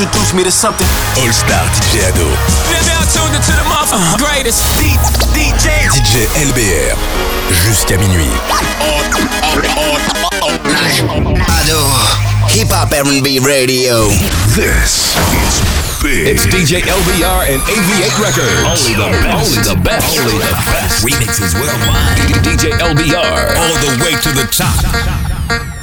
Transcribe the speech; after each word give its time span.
introduce 0.00 0.34
me 0.34 0.42
to 0.42 0.50
something. 0.50 0.88
All 1.22 1.30
Star 1.30 1.62
DJ 1.70 2.02
Ado. 2.10 2.26
Now 2.82 3.06
tuned 3.14 3.30
into 3.30 3.54
the 3.54 3.62
motherfucking 3.70 4.18
greatest. 4.18 4.58
DJ. 5.30 5.86
DJ 5.86 6.26
LBR. 6.50 6.98
Jusqu'à 7.62 7.96
minuit. 7.98 8.26
Ado. 11.46 11.78
Hip 12.50 12.72
Hop 12.72 12.92
R&B 12.92 13.38
Radio. 13.46 14.08
This 14.58 15.14
is 15.14 15.62
big. 16.02 16.26
It's 16.26 16.46
DJ 16.46 16.82
LBR 16.82 17.54
and 17.54 17.62
AV8 17.62 18.18
Records. 18.18 18.66
Only 18.66 18.98
the 18.98 19.06
best. 19.22 19.46
Only 19.46 19.62
the 19.62 19.76
best. 19.78 20.18
Only 20.18 20.38
the 20.38 20.50
best. 20.66 21.04
Remixes 21.06 21.54
worldwide. 21.54 22.18
DJ 22.42 22.74
LBR. 22.82 23.54
All 23.54 23.76
the 23.78 24.02
way 24.02 24.18
to 24.18 24.30
the 24.34 24.46
top. 24.50 25.73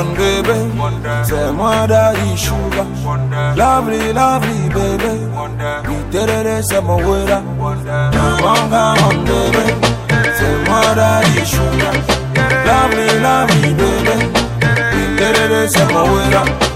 one 0.00 0.14
baby. 0.14 0.58
Say 1.28 1.52
mother 1.52 2.12
is 2.16 2.40
sugar. 2.40 2.86
Lovely, 3.56 4.12
lovely 4.12 4.68
baby. 4.76 5.12
We 5.88 5.96
did 6.10 6.30
it 6.30 6.64
some 6.64 6.86
weather. 6.86 7.42
Bonga 7.60 8.84
one 9.02 9.24
baby. 9.28 9.64
Say 10.38 10.54
mother 10.68 11.20
is 11.36 11.48
sugar. 11.50 11.94
Lovely, 12.68 13.08
lovely 13.26 13.74
baby. 13.80 14.16
We 14.94 15.02
did 15.18 15.52
it 15.52 15.70
some 15.70 15.94
weather. 15.94 16.69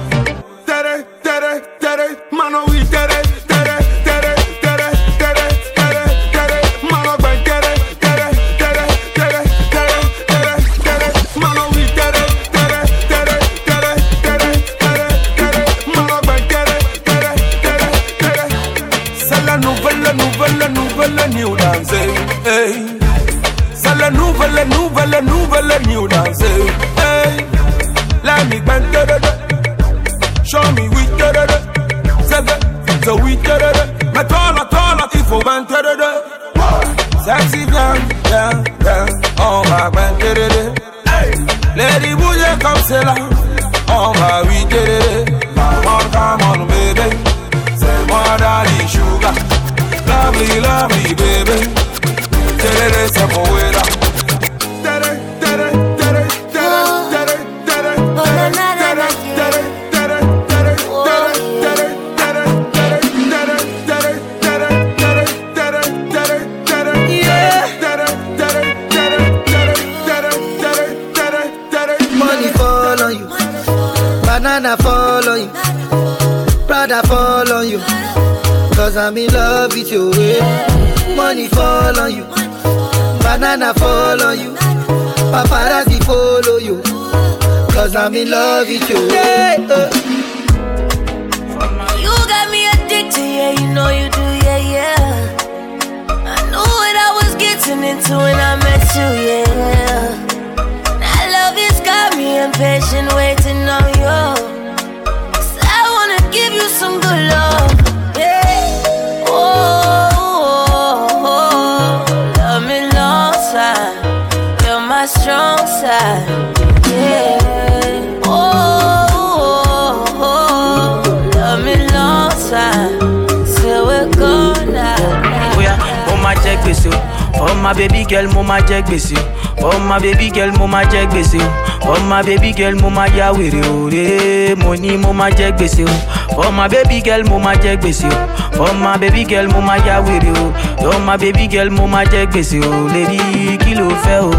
For 129.61 129.79
my 129.81 129.99
baby 129.99 130.31
girl, 130.31 130.53
mo 130.59 130.67
ma 130.67 130.83
jẹ 130.85 131.07
gbèsè 131.13 131.39
o. 131.41 131.49
For 131.85 132.01
my 132.09 132.23
baby 132.23 132.53
girl, 132.53 132.75
mo 132.81 132.91
ma 132.91 133.07
ya 133.17 133.33
wèrè 133.33 133.63
o. 133.71 133.89
Re, 133.93 134.55
mo 134.57 134.75
ní 134.75 134.97
mo 134.97 135.13
ma 135.13 135.31
jẹ 135.31 135.53
gbèsè 135.57 135.85
o. 135.89 135.95
For 136.35 136.51
my 136.53 136.69
baby 136.69 137.01
girl, 137.05 137.25
mo 137.29 137.39
ma 137.39 137.55
jẹ 137.55 137.77
gbèsè 137.77 138.09
o. 138.13 138.19
For 138.57 138.73
my 138.75 138.97
baby 138.99 139.25
girl, 139.25 139.49
mo 139.49 139.61
ma 139.61 139.77
ya 139.87 140.01
wèrè 140.03 140.33
o. 140.43 140.53
For 140.83 140.99
my 141.01 141.17
baby 141.17 141.49
girl, 141.49 141.71
mo 141.71 141.87
ma 141.87 142.05
jẹ 142.05 142.27
gbèsè 142.27 142.61
o. 142.67 142.73
Lady, 142.93 143.57
kí 143.65 143.75
ló 143.75 143.89
fẹ́ 144.05 144.21
o? 144.23 144.31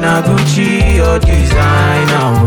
Na 0.00 0.20
Gucci 0.20 1.00
or 1.00 1.18
designer 1.18 2.26
o? 2.26 2.46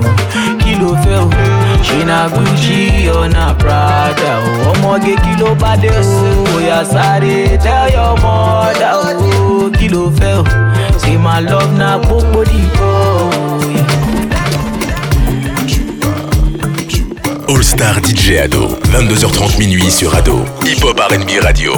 Kí 0.61 0.75
ló 0.81 0.93
fẹ́? 1.03 1.68
Ṣé 1.87 2.05
na 2.05 2.27
Gucci 2.29 3.09
na 3.33 3.53
Prada 3.53 4.31
o? 4.39 4.71
Ọmọge 4.71 5.13
kí 5.23 5.31
ló 5.39 5.55
bá 5.61 5.75
dé 5.81 5.89
o? 5.89 6.57
Oya 6.57 6.83
sáré 6.85 7.57
tell 7.63 7.89
your 7.95 8.13
mother 8.23 8.93
o. 8.95 9.69
Kí 9.77 9.87
ló 9.89 10.11
fẹ́ 10.19 10.35
o? 10.39 10.43
My 11.19 11.39
love 11.41 11.71
na 11.77 11.97
gbogbo 11.97 12.43
dìbò 12.45 12.91
o. 13.17 13.29
All 17.49 17.63
Star 17.63 17.99
DJ 18.01 18.37
Ado, 18.45 18.67
22h30 18.93 19.57
minuit 19.59 19.89
sur 19.91 20.15
Ado. 20.15 20.45
Hip 20.65 20.81
Hop 20.83 20.99
RB 20.99 21.29
Radio. 21.43 21.73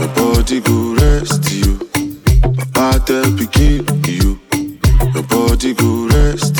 Your 0.00 0.08
body 0.14 0.60
go 0.60 0.94
rest 0.94 1.50
you. 1.52 1.78
Body 2.72 3.99
first. 6.36 6.59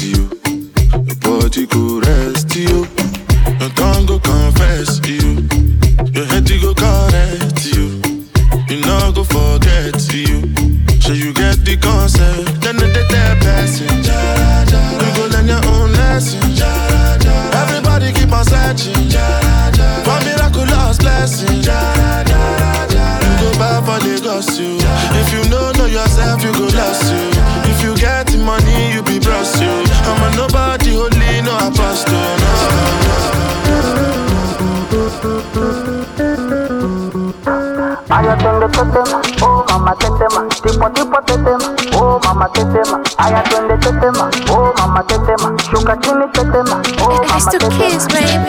Tetema, 38.84 39.20
oh 39.42 39.64
mama 39.68 39.94
tetema, 39.96 40.46
tipo 40.62 40.88
tipo 40.90 41.20
tetema, 41.26 42.00
oh 42.00 42.20
mama 42.24 42.48
tetema. 42.48 43.00
Aya 43.18 43.42
twende 43.42 43.76
tetema, 43.76 44.30
oh 44.50 44.72
mama 44.78 45.02
tetema, 45.02 45.52
shuka 45.70 45.96
chini 45.96 46.24
tetema, 46.32 46.82
oh 47.02 47.08
mama 47.28 47.50
tetema. 47.50 48.46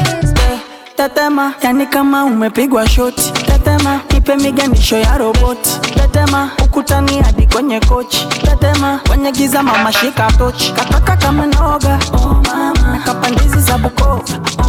Tetema, 0.96 1.54
yani 1.64 1.86
kama 1.88 2.26
umepigwa 2.26 2.88
shoti. 2.90 3.32
Tetema, 3.32 4.00
ipe 4.18 4.36
miganisho 4.36 4.98
ya 4.98 5.18
roboti. 5.18 5.80
Tetema, 5.94 6.50
ukutani 6.64 7.22
hadi 7.22 7.48
kwenye 7.48 7.80
kochi. 7.80 8.28
Tetema, 8.28 9.00
kwenye 9.08 9.32
giza 9.32 9.64
mama 9.64 9.92
shika 9.92 10.32
tochi. 10.32 10.72
Kataka 10.74 11.18
kama 11.18 11.46
noga, 11.46 12.00
oh 12.14 12.34
mama. 12.48 12.74
Nakapandizi 12.92 13.60
za 13.60 13.78
Bukoba, 13.78 14.24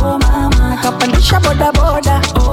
oh 0.04 0.18
mama. 0.18 0.68
Nakapandisha 0.70 1.40
bodaboda, 1.40 2.20
oh. 2.36 2.51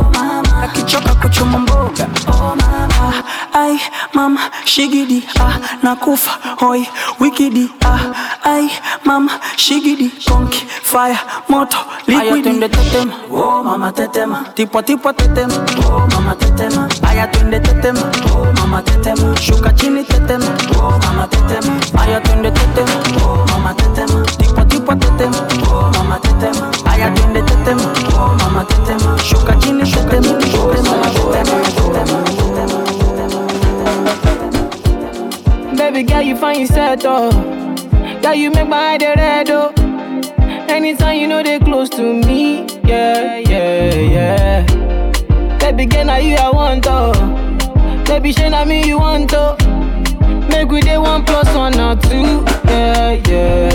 Akichoka 0.64 1.16
kuchuma 1.16 1.60
mboga, 1.60 2.08
oh 2.28 2.56
mama. 2.56 3.24
Ai, 3.54 3.80
mama, 4.14 4.40
shigidi, 4.66 5.24
ah, 5.40 5.58
nakufa, 5.84 6.32
hoi, 6.60 6.88
wikidi, 7.20 7.70
ah. 7.86 8.00
Ai, 8.44 8.70
mama, 9.06 9.32
shigidi, 9.56 10.10
konki, 10.28 10.66
fire, 10.84 11.18
moto, 11.50 11.78
liquidi. 12.08 12.60
Tetema, 12.60 13.14
oh 13.32 13.64
mama 13.64 13.92
tetema, 13.92 14.46
tipo 14.56 14.82
tipo 14.82 15.14
tetema, 15.14 15.54
oh 15.86 16.08
mama 16.12 16.36
tetema. 16.36 16.88
Aya 17.10 17.28
twende 17.28 17.60
tetema, 17.60 18.02
oh 18.36 18.46
mama 18.60 18.82
tetema. 18.82 19.36
Shuka 19.38 19.72
chini 19.74 20.04
tetema, 20.04 20.46
oh 20.78 21.00
mama 21.06 21.28
tetema. 21.28 21.74
Aya 22.02 22.20
twende 22.22 22.52
tetema, 22.52 22.92
oh 23.26 23.46
mama 23.52 23.74
tetema. 23.74 24.26
Tipo 24.90 24.96
tetema, 24.96 25.48
oh 25.72 25.92
mama 25.94 26.20
tetema. 26.20 26.72
Aya 26.92 27.12
twende 27.12 27.42
tetema, 27.42 27.94
oh 28.14 28.36
mama 28.40 28.66
tetema. 28.66 29.18
Shuka 29.20 29.56
chini 29.60 29.84
oh. 29.84 30.74
Baby 35.78 36.04
girl, 36.04 36.22
you 36.22 36.36
find 36.38 36.62
yourself 36.62 37.02
though. 37.02 37.30
Girl, 38.22 38.34
you 38.34 38.50
make 38.52 38.68
my 38.68 38.98
eye 39.00 39.14
red, 39.16 39.50
oh. 39.52 39.72
Anytime 40.68 41.20
you 41.20 41.28
know 41.28 41.44
they 41.44 41.60
close 41.60 41.90
to 41.92 42.02
me, 42.14 42.66
yeah, 42.84 43.38
yeah, 43.38 43.94
yeah. 43.94 45.58
Baby, 45.60 45.86
girl, 45.86 46.06
now 46.06 46.18
you 46.18 46.36
I 46.36 46.50
want, 46.50 46.86
oh. 46.88 47.14
Baby, 48.06 48.32
shey 48.32 48.50
na 48.50 48.66
me 48.66 48.88
you 48.88 48.98
want, 49.00 49.34
oh. 49.36 49.56
Make 50.50 50.70
we 50.72 50.82
day 50.82 50.98
one 50.98 51.24
plus 51.26 51.48
one 51.56 51.80
or 51.80 51.96
two, 51.96 52.44
yeah, 52.66 53.12
yeah. 53.28 53.69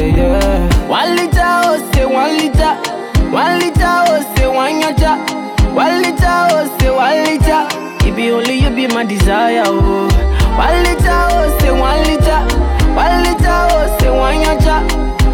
Yacha. 5.18 5.74
One 5.74 6.02
liter, 6.02 6.26
oh, 6.26 6.76
say 6.78 6.90
one 6.90 7.24
liter. 7.24 8.08
It 8.08 8.14
be 8.16 8.30
only 8.30 8.54
you 8.60 8.70
be 8.70 8.86
my 8.94 9.04
desire, 9.04 9.62
oh. 9.66 10.08
One 10.56 10.82
liter, 10.84 11.20
oh, 11.30 11.58
say 11.60 11.70
one 11.72 12.02
liter. 12.04 12.40
One 12.94 13.22
liter, 13.22 13.58
oh, 13.70 13.96
say 14.00 14.10
one 14.10 14.36
yacha. 14.42 14.82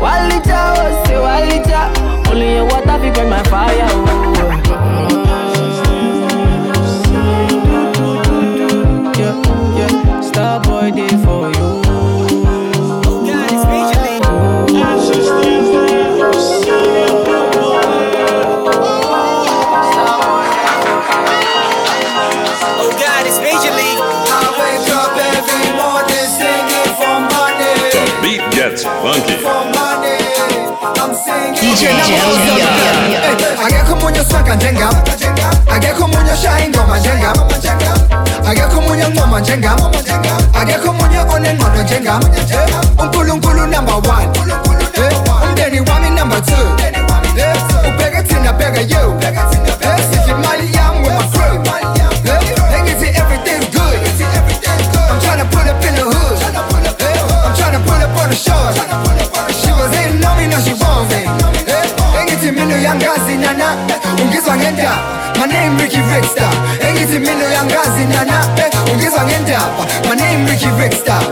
One 0.00 0.28
liter, 0.28 0.52
oh, 0.54 1.04
say 1.06 1.18
one 1.18 1.48
liter. 1.48 2.30
Only 2.30 2.54
your 2.54 2.64
water 2.64 2.98
fi 2.98 3.10
burn 3.10 3.28
my 3.30 3.42
fire, 3.44 3.86
oh. 3.90 5.60
Yeah, 9.18 9.36
yeah. 9.76 10.20
Star 10.20 10.60
day 10.90 11.08
for 11.24 11.39
on 29.00 29.70
my 36.88 37.00
jenga. 37.00 37.32
I 38.44 38.54
get 38.54 38.70
come 38.70 38.84
on 38.90 38.98
your 38.98 39.10
mama 39.14 39.40
jenga. 39.40 39.72
I 40.54 40.64
get 40.64 40.80
come 40.82 41.00
on 41.00 41.12
your 41.12 41.22
own 41.32 41.46
and 41.46 41.62
on 41.62 41.86
jenga. 41.86 42.20
Unkulu 42.98 43.32
unkulu 43.34 43.66
number 43.70 43.98
one. 44.08 44.28
Eh, 44.96 45.12
Umdeni 45.44 45.80
wami 45.80 46.10
number 46.14 46.40
two. 46.40 46.66
Eh, 47.36 47.54
Ubega 47.88 48.22
tina 48.28 48.52
bega 48.52 48.82
you. 48.82 49.18
Eh, 49.22 49.98
Sisi 50.10 50.32
mali 50.34 50.66
yam 50.72 51.02
with 51.02 51.32
crew. 51.32 52.59
On 58.30 58.36
the 58.36 58.36
shore. 58.36 59.50
She 59.50 59.70
was 59.74 59.90
hating 59.94 60.22
on 60.24 60.38
me, 60.38 60.46
now 60.46 60.60
she 60.62 60.74
want 60.74 61.10
me. 61.10 61.26
Engithi 62.20 62.52
mina 62.52 62.74
uyangazi 62.76 63.36
nana, 63.36 63.76
ungizwa 64.22 64.56
ngendaba. 64.56 65.36
My 65.38 65.46
name 65.46 65.76
Ricky 65.78 66.00
Rickstar. 66.00 66.52
Engithi 66.80 67.18
mina 67.18 67.46
uyangazi 67.46 68.04
nana, 68.04 68.46
ungizwa 68.92 69.24
ngendaba. 69.24 69.86
My 70.08 70.14
name 70.14 70.46
Ricky 70.46 70.68
Rickstar. 70.78 71.22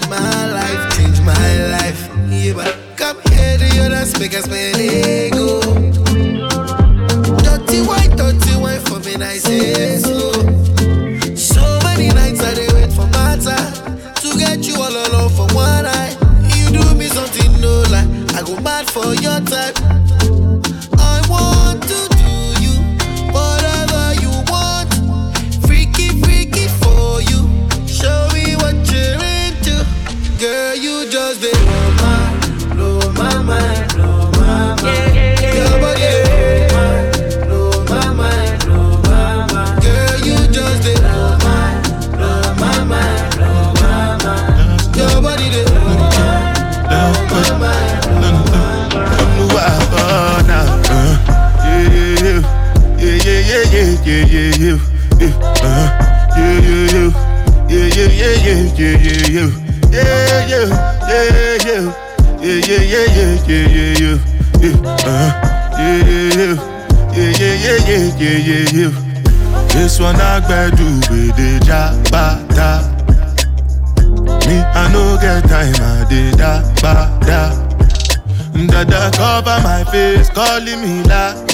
Change 0.00 0.10
my 0.10 0.52
life, 0.52 0.96
change 0.96 1.20
my 1.20 1.66
life. 1.70 2.08
Yeah, 2.30 2.52
but 2.54 2.76
come 2.96 3.20
here 3.32 3.58
to 3.58 3.66
your 3.76 3.88
dance, 3.88 4.18
make 4.18 4.34
us 4.34 4.44
spend 4.44 4.80
ego. 4.80 5.60
Dirty 7.42 7.80
white, 7.86 8.14
dirty 8.16 8.54
white 8.60 8.82
for 8.88 8.98
me, 9.00 9.14
I 9.16 9.38
say 9.38 9.98
so. 9.98 10.30
So 11.34 11.62
many 11.84 12.08
nights 12.08 12.42
I 12.42 12.54
dey 12.54 12.68
wait 12.74 12.92
for 12.92 13.06
matter 13.08 13.56
to 14.20 14.38
get 14.38 14.66
you 14.66 14.76
all 14.76 14.92
alone 14.92 15.30
for 15.30 15.46
one 15.54 15.84
night. 15.84 16.16
You 16.56 16.70
do 16.70 16.94
me 16.94 17.06
something 17.08 17.60
no 17.60 17.82
lie, 17.90 18.06
I 18.38 18.42
go 18.44 18.58
mad 18.60 18.90
for 18.90 19.14
your 19.14 19.40
type. 19.40 19.76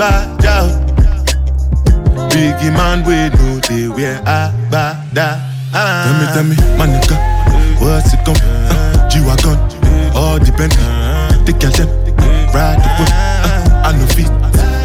La 0.04 0.26
ba. 0.42 0.54
Biggie 2.30 2.72
man, 2.72 3.04
we 3.06 3.16
know 3.36 3.60
they 3.68 3.88
wear 3.88 4.20
a 4.26 4.52
ba 4.70 4.84
da. 5.12 5.38
Tell 5.72 6.14
me, 6.20 6.26
tell 6.34 6.44
me, 6.44 6.56
my 6.78 6.86
nigga, 6.86 7.16
what's 7.80 8.12
it 8.12 8.20
gon' 8.24 8.36
uh, 8.36 9.08
G-Wagon, 9.08 9.58
all 10.14 10.38
depend. 10.38 10.72
The 11.46 11.52
girl 11.60 11.72
them, 11.78 11.88
ride 12.54 12.80
the 12.82 12.88
whip. 12.98 13.10
Uh, 13.12 13.86
I 13.86 13.92
no 13.98 14.06
fit, 14.14 14.30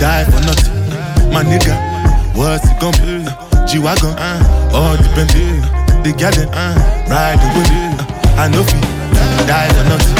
die 0.01 0.25
for 0.25 0.41
nothing. 0.47 0.73
My 1.33 1.43
nigga, 1.43 1.75
what's 2.35 2.65
it 2.69 2.79
gon' 2.79 2.93
be? 3.01 3.25
Uh, 3.27 3.65
G-Wagon, 3.67 4.13
all 4.73 4.95
depend. 4.97 5.29
The 6.03 6.11
girl 6.17 6.31
them, 6.31 6.49
ride 7.09 7.39
the 7.41 7.47
whip. 7.55 7.69
Uh, 7.69 8.41
I 8.41 8.47
no 8.47 8.63
fit, 8.63 8.83
die 9.47 9.69
for 9.75 9.85
nothing. 9.89 10.17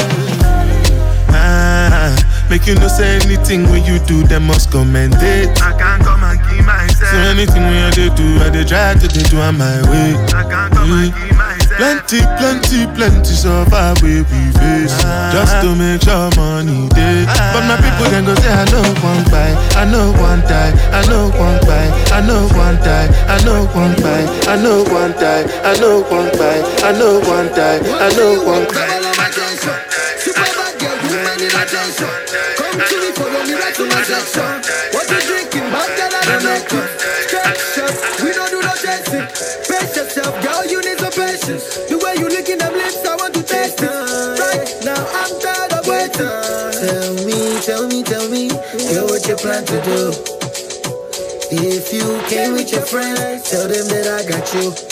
Ah, 1.32 2.10
make 2.50 2.66
you 2.66 2.74
no 2.74 2.88
say 2.88 3.19
anything 3.50 3.70
when 3.72 3.84
you 3.84 3.98
do, 4.06 4.22
them 4.26 4.46
must 4.46 4.70
commend 4.70 5.14
it. 5.18 5.50
I 5.60 5.74
can't 5.76 6.02
come 6.04 6.22
and 6.22 6.38
keep 6.46 6.64
myself. 6.64 7.10
So 7.10 7.16
anything 7.34 7.62
when 7.62 7.82
I 7.82 7.90
do, 7.90 8.38
I 8.38 8.50
dey 8.50 8.64
try 8.64 8.94
to 8.94 9.08
dey 9.08 9.22
do 9.26 9.38
on 9.40 9.58
my 9.58 9.82
way. 9.90 10.14
I 10.30 10.46
can't 10.46 10.72
come 10.72 10.92
and 10.92 11.10
mm. 11.10 11.28
keep 11.28 11.36
myself. 11.36 11.76
Plenty, 11.80 12.20
plenty, 12.38 12.80
plenty 12.94 13.34
suffer 13.34 13.94
we 14.02 14.22
we 14.22 14.40
face 14.54 14.94
ah. 15.02 15.30
just 15.34 15.58
to 15.66 15.74
make 15.74 16.02
sure 16.02 16.30
money 16.38 16.86
day. 16.94 17.24
Ah. 17.26 17.50
But 17.54 17.64
my 17.66 17.76
people 17.82 18.06
then 18.10 18.24
go 18.24 18.34
say 18.38 18.52
I 18.54 18.64
know 18.70 18.86
one 19.02 19.24
buy, 19.34 19.50
I 19.74 19.84
know 19.90 20.12
one 20.22 20.40
die, 20.46 20.70
I 20.94 21.02
know 21.10 21.30
one 21.34 21.58
buy, 21.66 21.86
I 22.14 22.20
know 22.22 22.46
one 22.54 22.76
die, 22.86 23.08
I 23.26 23.36
know 23.42 23.66
one 23.74 23.94
buy, 23.98 24.22
I 24.46 24.54
know 24.62 24.84
one 24.86 25.12
die, 25.18 25.42
I 25.66 25.74
know 25.80 26.02
one 26.06 26.30
buy, 26.38 26.58
I 26.86 26.92
know 26.94 27.18
one 27.26 27.48
die, 27.50 27.80
I 27.98 28.08
know 28.14 28.44
one 28.46 28.66
buy. 28.70 28.89
You 40.70 40.80
need 40.82 40.98
some 40.98 41.12
patience. 41.12 41.88
The 41.88 41.98
way 41.98 42.14
you 42.18 42.28
licking 42.28 42.58
them 42.58 42.72
lips, 42.74 43.04
I 43.06 43.16
want 43.16 43.34
to 43.34 43.42
taste 43.42 43.82
it. 43.82 43.90
Right 44.38 44.68
now, 44.84 45.02
I'm 45.20 45.32
tired 45.40 45.72
of 45.72 45.86
waiting. 45.86 46.50
Tell 46.80 47.14
me, 47.26 47.60
tell 47.60 47.86
me, 47.88 48.02
tell 48.02 48.28
me, 48.30 48.48
girl, 48.92 49.06
what 49.06 49.26
you 49.26 49.36
plan 49.36 49.64
to 49.66 49.78
do? 49.82 50.12
If 51.52 51.92
you 51.92 52.06
came 52.28 52.52
with 52.52 52.72
your 52.72 52.82
friends, 52.82 53.50
tell 53.50 53.68
them 53.68 53.86
that 53.88 54.06
I 54.06 54.28
got 54.28 54.54
you. 54.54 54.89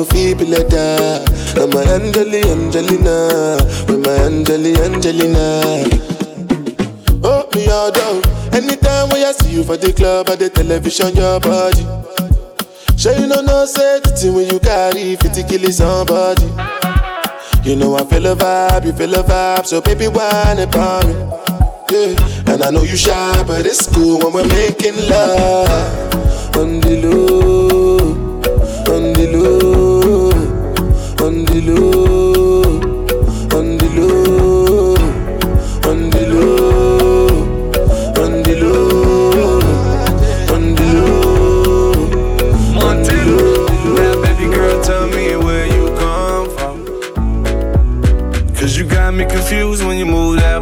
No 0.00 0.06
feeble 0.06 0.46
letter. 0.46 1.22
I'm 1.60 1.72
a 1.72 1.80
Angeli, 1.92 2.40
Angelina, 2.40 3.58
with 3.86 4.00
my 4.06 4.16
Angeli, 4.24 4.72
Angelina. 4.80 5.84
Oh, 7.22 7.46
me 7.54 7.68
all 7.68 7.92
down. 7.92 8.22
Anytime 8.54 9.10
when 9.10 9.26
I 9.26 9.32
see 9.32 9.52
you 9.56 9.64
for 9.64 9.76
the 9.76 9.92
club 9.92 10.30
or 10.30 10.36
the 10.36 10.48
television, 10.48 11.14
your 11.14 11.38
body. 11.40 11.84
Sure 12.96 13.12
you 13.12 13.26
know 13.26 13.42
no 13.42 13.66
safety 13.66 14.30
when 14.30 14.48
you 14.48 14.58
carry 14.60 15.16
50 15.16 15.42
kill 15.44 15.70
somebody. 15.70 16.48
You 17.68 17.76
know 17.76 17.96
I 17.96 18.04
feel 18.04 18.26
a 18.26 18.34
vibe, 18.34 18.86
you 18.86 18.92
feel 18.92 19.14
a 19.14 19.22
vibe, 19.22 19.66
so 19.66 19.82
baby 19.82 20.08
whine 20.08 20.60
about 20.60 21.04
me. 21.06 21.12
Yeah, 21.92 22.54
and 22.54 22.62
I 22.62 22.70
know 22.70 22.82
you 22.82 22.96
shy, 22.96 23.42
but 23.46 23.66
it's 23.66 23.86
cool 23.94 24.18
when 24.20 24.32
we're 24.32 24.48
making 24.48 24.96
love. 25.10 26.56
On 26.56 26.80
the 26.80 27.02
low, 27.02 28.30
on 28.94 29.12
the 29.12 29.26
low, 29.32 29.79
the. 31.60 31.90
Now, 43.96 44.22
baby 44.22 44.46
girl, 44.54 44.82
tell 44.82 45.06
me 45.08 45.36
where 45.36 45.66
you 45.66 45.86
come 45.98 46.50
from. 46.56 46.76
Cause 48.54 48.76
you 48.76 48.84
got 48.88 49.14
me 49.14 49.24
confused 49.26 49.84
when 49.84 49.98
you 49.98 50.06
move 50.06 50.40
that. 50.40 50.60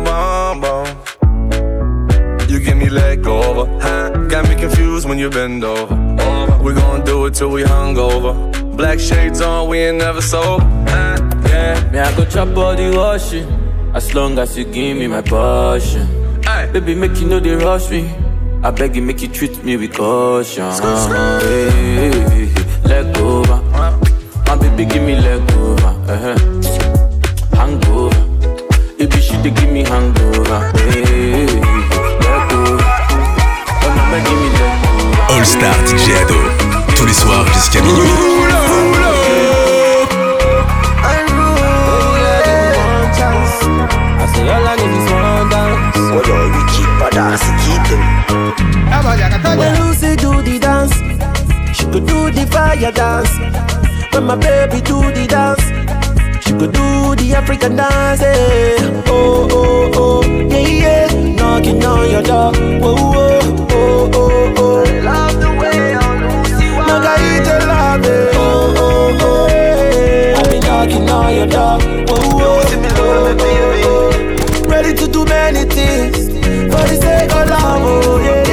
You 2.49 2.61
me 2.75 2.89
leg 2.89 3.27
over? 3.27 3.67
Got 4.29 4.49
me 4.49 4.55
confused 4.57 5.09
when 5.09 5.19
you 5.19 5.31
bend 5.31 5.65
over. 5.65 5.95
We 6.63 6.75
gon' 6.75 7.05
do 7.05 7.27
it 7.27 7.35
till 7.35 7.51
we. 7.51 7.65
Black 8.79 9.01
shades 9.01 9.41
on, 9.41 9.69
we 9.69 9.79
ain't 9.79 9.99
never 9.99 10.23
sober. 10.23 10.78
Yeah. 11.59 11.90
Me, 11.90 11.99
I 11.99 12.16
go 12.16 12.25
chop 12.25 12.55
body 12.55 12.88
washing. 12.97 13.49
As 13.94 14.14
long 14.14 14.38
as 14.38 14.57
you 14.57 14.64
give 14.64 14.97
me 14.97 15.07
my 15.09 15.23
passion. 15.23 16.07
Baby, 16.73 16.94
make 16.94 17.16
you 17.21 17.27
know 17.27 17.40
they 17.40 17.55
rush 17.57 17.90
me. 17.90 18.03
I 18.62 18.71
beg 18.71 18.94
you, 18.97 19.03
make 19.03 19.23
you 19.23 19.29
treat 19.29 19.64
me 19.64 19.77
with 19.77 19.92
caution. 19.94 20.71
Hey, 20.71 21.71
hey, 21.88 22.11
hey, 22.11 22.47
hey. 22.47 22.88
Leg 22.90 23.16
over. 23.18 23.59
My 24.47 24.55
baby, 24.61 24.85
give 24.85 25.03
me 25.03 25.14
leg 25.16 25.42
over. 25.53 25.92
Uh-huh. 26.14 26.38
Hangover. 27.57 28.23
Baby, 28.99 29.18
she 29.27 29.37
dey 29.42 29.51
give 29.51 29.71
me 29.73 29.83
hangover. 29.83 30.61
Hey, 30.79 31.03
hey, 31.11 31.47
hey. 31.47 31.61
Leg 32.25 32.53
over. 32.55 32.87
Oh, 33.85 34.21
give 34.27 34.38
me 34.42 34.49
leg 34.59 34.79
over. 34.90 35.33
All 35.33 35.44
Star 35.44 35.75
DJ 35.87 36.07
Ado. 36.23 36.38
Tous 36.97 37.07
les 37.07 37.12
soirs 37.23 37.47
jusqu'à 37.53 37.81
minuit. 37.83 38.58
The 52.38 52.51
fire 52.53 52.92
dance. 52.92 53.33
When 54.14 54.24
my 54.24 54.37
baby 54.37 54.81
do 54.81 55.01
the 55.12 55.27
dance, 55.27 55.62
she 56.44 56.53
could 56.53 56.72
do 56.72 57.14
the 57.16 57.35
African 57.37 57.77
dance. 57.77 58.20
eh. 58.22 59.03
Oh, 59.07 59.48
oh, 59.51 59.90
oh, 59.94 60.22
yeah, 60.22 60.59
yeah. 60.59 61.35
Knocking 61.37 61.85
on 61.85 62.11
your 62.11 62.22
door. 62.22 62.53
Whoa, 62.53 62.94
oh, 62.98 64.11
oh, 64.14 64.55
oh. 64.59 64.85
I 64.85 65.01
love 65.01 65.40
the 65.40 65.51
way 65.61 65.94
I'm. 65.94 66.18
Margarita 66.87 67.66
love 67.66 68.05
it. 68.05 68.35
Oh, 68.35 68.74
oh, 68.77 69.18
oh. 69.20 69.48
yeah. 69.48 70.38
I 70.38 70.42
be 70.51 70.61
knocking 70.61 71.09
on 71.11 71.35
your 71.35 71.46
door. 71.46 71.79
Whoa, 72.09 72.38
whoa, 72.38 72.62
oh, 72.96 73.37
oh, 73.40 73.87
oh. 73.87 74.68
Ready 74.68 74.94
to 74.94 75.07
do 75.09 75.24
many 75.24 75.64
things 75.64 76.29
for 76.72 76.83
the 76.88 76.96
sake 77.01 77.33
of 77.35 77.48
love. 77.48 77.83
Oh, 77.83 78.20
yeah, 78.20 78.44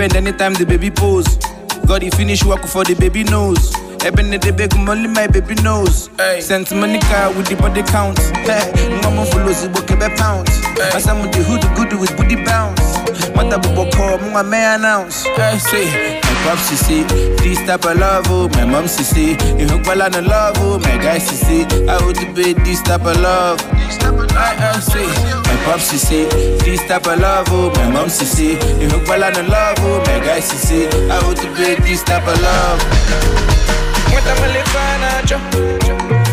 depend 0.00 0.16
anytime 0.16 0.54
the 0.54 0.64
baby 0.64 0.90
pose. 0.90 1.36
Got 1.86 2.00
the 2.00 2.10
finish 2.16 2.42
work 2.44 2.64
for 2.64 2.84
the 2.84 2.94
baby 2.94 3.24
nose. 3.24 3.74
Eben 4.02 4.30
the 4.30 4.52
big 4.52 4.72
only 4.88 5.08
my 5.08 5.26
baby 5.26 5.54
knows. 5.60 6.08
Sent 6.40 6.72
Monica 6.72 7.32
with 7.36 7.48
the 7.48 7.56
body 7.56 7.82
count. 7.82 8.18
Hey, 8.48 8.72
mama 9.02 9.26
follows 9.26 9.60
the 9.62 9.68
book 9.68 9.90
a 9.90 10.08
pound. 10.16 10.48
I 10.94 10.98
some 11.00 11.20
with 11.20 11.32
the 11.32 11.44
hood 11.44 11.60
good 11.76 11.92
with 12.00 12.16
booty 12.16 12.36
bounce. 12.36 12.80
Mata 13.36 13.58
bubo 13.60 13.92
call, 13.92 14.16
mama 14.18 14.42
may 14.42 14.74
announce. 14.74 15.26
I 15.36 15.58
say, 15.58 16.20
my 16.22 16.56
pops 16.56 16.72
see, 16.80 17.02
this 17.44 17.60
type 17.66 17.84
of 17.84 17.98
love, 17.98 18.24
oh, 18.28 18.48
my 18.56 18.64
mom 18.64 18.88
she 18.88 19.04
see, 19.04 19.30
you 19.60 19.68
hook 19.68 19.84
well 19.84 20.02
on 20.02 20.12
the 20.12 20.22
love, 20.22 20.56
oh, 20.60 20.78
my 20.78 20.96
guys 20.96 21.28
see, 21.28 21.64
I 21.88 22.00
would 22.06 22.16
debate 22.16 22.56
this 22.64 22.80
type 22.80 23.04
of 23.04 23.20
love. 23.20 23.60
I, 24.32 24.56
I 24.56 24.80
say, 24.80 25.49
pop 25.64 25.80
she 25.80 25.96
see. 25.98 26.24
This 26.64 26.80
type 26.86 27.06
of 27.06 27.18
love, 27.20 27.46
oh, 27.50 27.70
my 27.76 27.90
mom 27.90 28.08
she 28.08 28.24
see. 28.24 28.52
You 28.80 28.88
hook 28.90 29.06
well 29.08 29.24
on 29.24 29.32
the 29.32 29.42
love, 29.44 29.76
oh, 29.80 29.98
my 30.06 30.18
guy 30.24 30.40
she 30.40 30.56
see. 30.56 30.86
I 31.10 31.18
want 31.24 31.38
to 31.38 31.48
be 31.56 31.74
this 31.82 32.02
type 32.02 32.26
of 32.26 32.40
love. 32.42 32.82
Mwenda 34.10 34.34
mwelekwa 34.34 34.98
nacho 35.00 35.40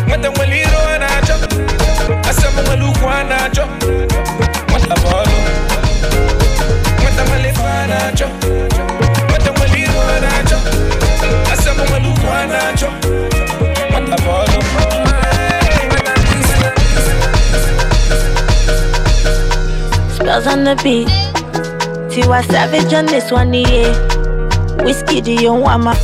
Mwenda 0.08 0.30
mweliro 0.30 0.98
nacho 0.98 1.34
Asema 2.30 2.62
mwelukwa 2.62 3.24
nacho 3.24 3.66
Mwenda 4.70 4.96
mwelo 4.96 5.28
Mwenda 7.02 7.24
mwelekwa 7.24 7.86
nacho 7.86 8.28
Mwenda 9.28 9.52
mweliro 9.52 10.02
nacho 10.20 10.56
Asema 11.52 11.84
Spells 20.38 20.56
on 20.56 20.62
the 20.62 20.76
beat. 20.84 21.08
Tiwa 22.12 22.44
Savage 22.44 22.94
on 22.94 23.06
this 23.06 23.32
one, 23.32 23.52
yeah. 23.52 23.92
Whiskey, 24.84 25.20
do 25.20 25.32
you 25.32 25.52
want 25.52 25.82
my? 25.82 25.94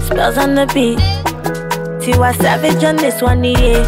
Spells 0.00 0.38
on 0.38 0.54
the 0.54 0.66
beat. 0.72 0.98
Tiwa 2.00 2.34
Savage 2.40 2.82
on 2.84 2.96
this 2.96 3.20
one, 3.20 3.44
yeah. 3.44 3.84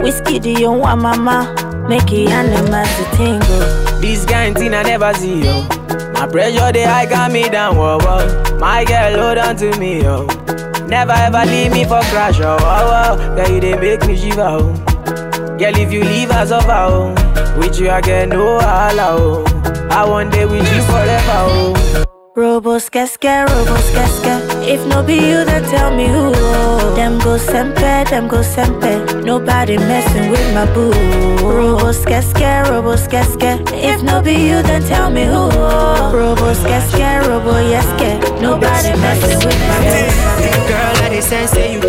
Whiskey, 0.00 0.38
do 0.38 0.48
you 0.48 0.72
want 0.72 1.02
mama? 1.02 1.54
Make 1.86 2.10
it 2.12 2.30
animals 2.30 2.88
to 2.96 3.04
tingle. 3.14 4.00
This 4.00 4.24
kind 4.24 4.56
thing 4.56 4.72
I 4.72 4.84
never 4.84 5.12
see, 5.12 5.44
yo. 5.44 5.77
My 6.18 6.26
pressure, 6.26 6.72
they 6.72 6.84
high 6.84 7.06
got 7.06 7.30
me 7.30 7.48
down, 7.48 7.76
whoa, 7.76 7.98
whoa. 7.98 8.58
My 8.58 8.84
girl, 8.84 9.16
hold 9.22 9.38
on 9.38 9.56
to 9.56 9.78
me, 9.78 10.04
oh. 10.06 10.26
Never 10.88 11.12
ever 11.12 11.44
leave 11.46 11.72
me 11.72 11.84
for 11.84 12.00
crash, 12.10 12.40
oh, 12.40 12.56
oh, 12.60 13.18
oh. 13.20 13.36
Girl, 13.36 13.48
you 13.54 13.60
they 13.60 13.76
make 13.78 14.04
me 14.06 14.16
shiver, 14.16 14.42
oh. 14.42 14.72
Girl, 15.58 15.76
if 15.76 15.92
you 15.92 16.02
leave 16.02 16.30
us 16.30 16.50
over, 16.50 16.66
oh. 16.72 17.14
With 17.58 17.78
you, 17.78 17.90
I 17.90 18.00
get 18.00 18.28
no 18.30 18.58
holla, 18.58 19.16
oh. 19.16 19.44
I 19.90 20.04
want 20.08 20.32
day 20.32 20.44
with 20.44 20.66
you 20.74 20.82
forever, 20.82 21.22
oh. 21.28 22.04
Robos 22.58 22.90
casca, 22.90 23.46
robos 23.46 23.88
casca. 23.94 24.40
If 24.66 24.84
no 24.88 25.04
be 25.04 25.14
you, 25.14 25.44
then 25.44 25.62
tell 25.70 25.94
me 25.94 26.08
who. 26.08 26.32
Them 26.96 27.20
go 27.20 27.38
sempe, 27.38 28.04
them 28.10 28.26
go 28.26 28.42
sempe. 28.42 29.22
Nobody 29.24 29.78
messing 29.78 30.28
with 30.28 30.52
my 30.52 30.66
boo. 30.74 30.90
Robos 31.38 32.04
casca, 32.04 32.64
robos 32.66 33.08
casca. 33.08 33.62
If 33.72 34.02
no 34.02 34.20
be 34.20 34.32
you, 34.32 34.60
then 34.64 34.82
tell 34.82 35.08
me 35.08 35.24
who. 35.24 35.48
Robos 36.10 36.58
casca, 36.66 37.22
robo 37.28 37.62
yeske. 37.62 38.18
Nobody 38.42 38.90
messing 39.02 39.38
with 39.38 39.60
my 39.70 39.78
boo. 39.86 40.66
Girl, 40.66 41.14
I 41.14 41.20
sense 41.20 41.54
you 41.54 41.87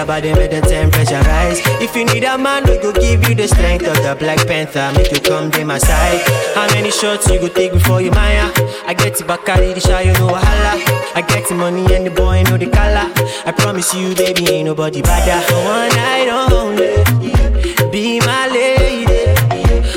your 0.00 0.06
body 0.06 0.32
made 0.32 0.50
the 0.50 0.62
temperature 0.62 1.20
rise. 1.28 1.60
If 1.84 1.94
you 1.94 2.06
need 2.06 2.24
a 2.24 2.38
man, 2.38 2.64
we 2.64 2.78
go 2.78 2.90
give 2.90 3.28
you 3.28 3.34
the 3.34 3.46
strength 3.46 3.86
of 3.86 3.96
the 4.02 4.16
Black 4.18 4.46
Panther. 4.46 4.90
Make 4.96 5.12
you 5.12 5.20
come 5.20 5.50
to 5.50 5.64
my 5.64 5.76
side. 5.76 6.22
How 6.54 6.66
many 6.74 6.90
shots 6.90 7.28
you 7.28 7.38
go 7.38 7.48
take 7.48 7.72
before 7.72 8.00
you 8.00 8.10
mire? 8.10 8.50
I 8.86 8.94
get 8.94 9.18
the 9.18 9.24
back 9.24 9.44
the 9.44 9.80
shy, 9.80 10.02
you 10.02 10.12
know 10.14 10.28
wahala. 10.28 10.72
I 11.14 11.20
get 11.20 11.46
the 11.48 11.54
money 11.54 11.84
and 11.94 12.06
the 12.06 12.10
boy 12.10 12.42
know 12.44 12.56
the 12.56 12.70
color. 12.70 13.12
I 13.44 13.52
promise 13.52 13.92
you, 13.92 14.14
baby, 14.14 14.48
ain't 14.50 14.66
nobody. 14.66 15.02
For 15.02 15.60
one 15.68 15.90
night 16.00 16.28
only, 16.30 17.90
be 17.92 18.20
my 18.20 18.48
lady. 18.48 19.20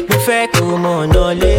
Mo 0.10 0.18
fẹ́ 0.26 0.48
kó 0.54 0.66
mọ̀ 0.84 1.08
náà 1.14 1.32
lé. 1.42 1.56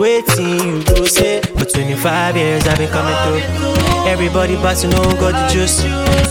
Waiting 0.00 0.58
you 0.68 0.84
go 0.84 1.04
say. 1.06 1.57
For 1.78 1.84
25 1.84 2.36
years 2.36 2.66
I've 2.66 2.76
been 2.76 2.90
coming 2.90 3.14
through. 3.22 4.10
Everybody 4.10 4.56
to 4.56 4.88
know 4.88 5.14
got 5.14 5.30
the 5.30 5.46
juice. 5.46 5.84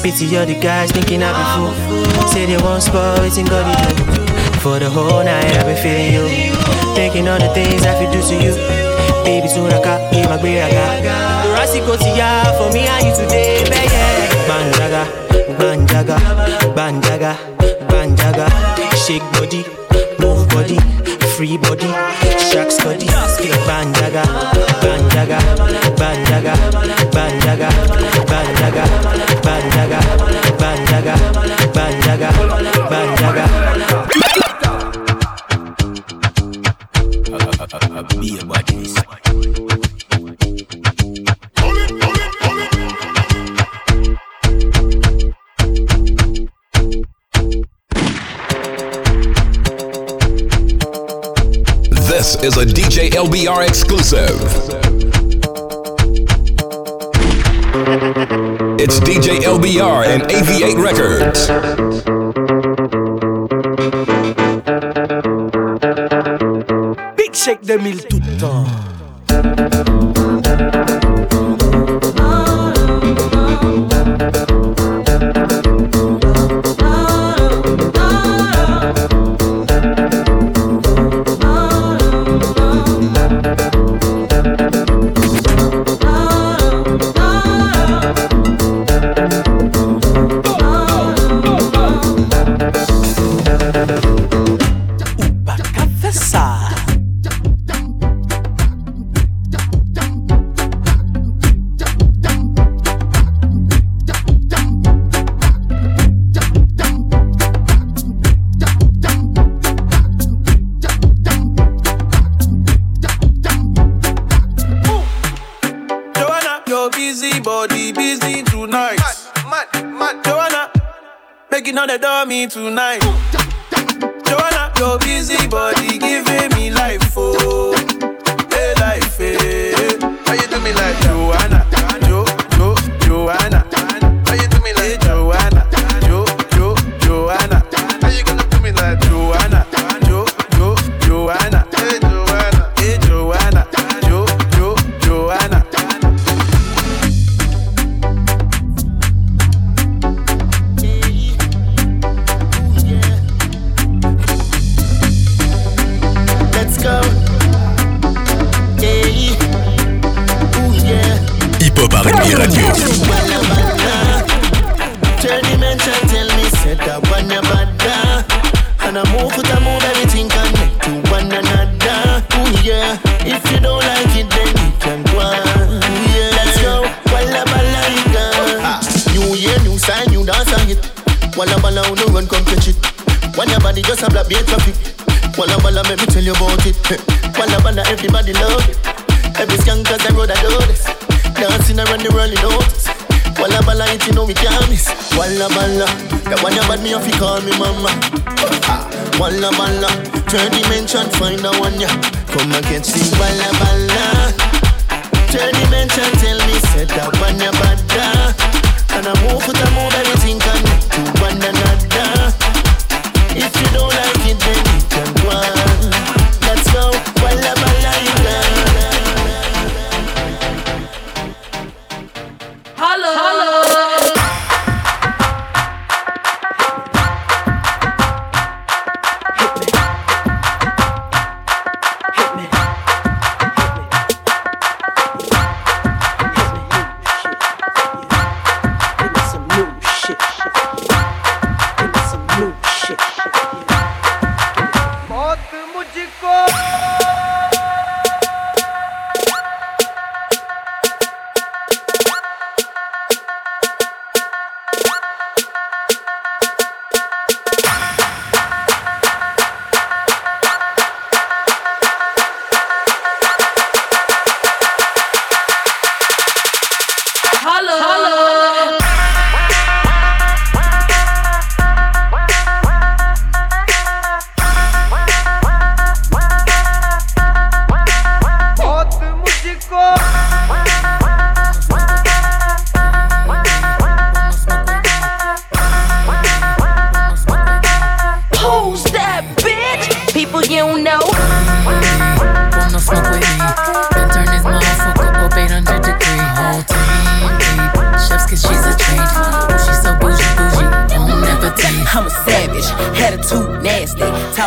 Pity 0.04 0.36
all 0.36 0.46
the 0.46 0.60
guys 0.60 0.92
thinking 0.92 1.24
I 1.24 1.32
be 1.32 1.44
fool. 1.56 2.28
Say 2.28 2.48
they 2.48 2.58
won't 2.58 2.84
spoil, 2.84 3.16
waiting 3.22 3.46
God 3.46 3.64
they 3.64 3.96
do. 3.96 4.04
For 4.60 4.78
the 4.78 4.90
whole 4.90 5.24
night 5.24 5.56
I've 5.56 5.66
been 5.66 5.78
feeling 5.80 6.12
you. 6.12 6.28
Thinking 7.00 7.30
all 7.30 7.40
the 7.40 7.48
things 7.56 7.86
I 7.88 7.96
could 7.96 8.12
do 8.12 8.20
to 8.20 8.36
you. 8.44 8.54
Baby, 9.24 9.48
soon 9.48 9.72
I 9.72 9.82
got 9.82 10.14
in 10.14 10.28
my 10.28 10.36
beer. 10.36 10.68
The 10.68 11.50
Rossi 11.56 11.80
go 11.80 11.96
to 11.96 12.10
ya 12.12 12.44
for 12.60 12.68
me 12.74 12.84
and 12.84 13.08
you 13.08 13.16
today, 13.16 13.64
baby. 13.72 13.88
Banjaga, 14.52 15.08
banjaga, 15.56 16.18
banjaga, 16.76 17.34
banjaga. 17.88 18.52
Shake 19.00 19.24
body, 19.32 19.64
move 20.20 20.44
body, 20.50 20.76
free 21.38 21.56
body, 21.58 21.86
shack 22.50 22.72
study. 22.72 23.06
Banjaga, 23.68 24.24
banjaga, 24.82 25.40
banjaga, 26.00 26.54
banjaga, 27.14 27.70
banjaga, 28.26 28.86
banjaga, 29.46 30.00
banjaga, 30.58 31.16
banjaga, 31.76 32.30
banjaga. 32.90 33.46
Be 38.20 38.40
a 38.40 38.46
body. 38.46 39.07
Is 52.48 52.56
a 52.56 52.66
DJ 52.66 53.10
LBR 53.10 53.68
exclusive. 53.68 54.40
It's 58.80 59.02
DJ 59.02 59.40
LBR 59.42 60.06
and 60.08 60.24
AV8 60.24 60.78
Records. 60.82 61.48
Big 67.18 67.36
Shake 67.36 67.62
2000 67.64 68.08
tout 68.08 68.22
le 68.22 68.38
temps. 68.40 70.07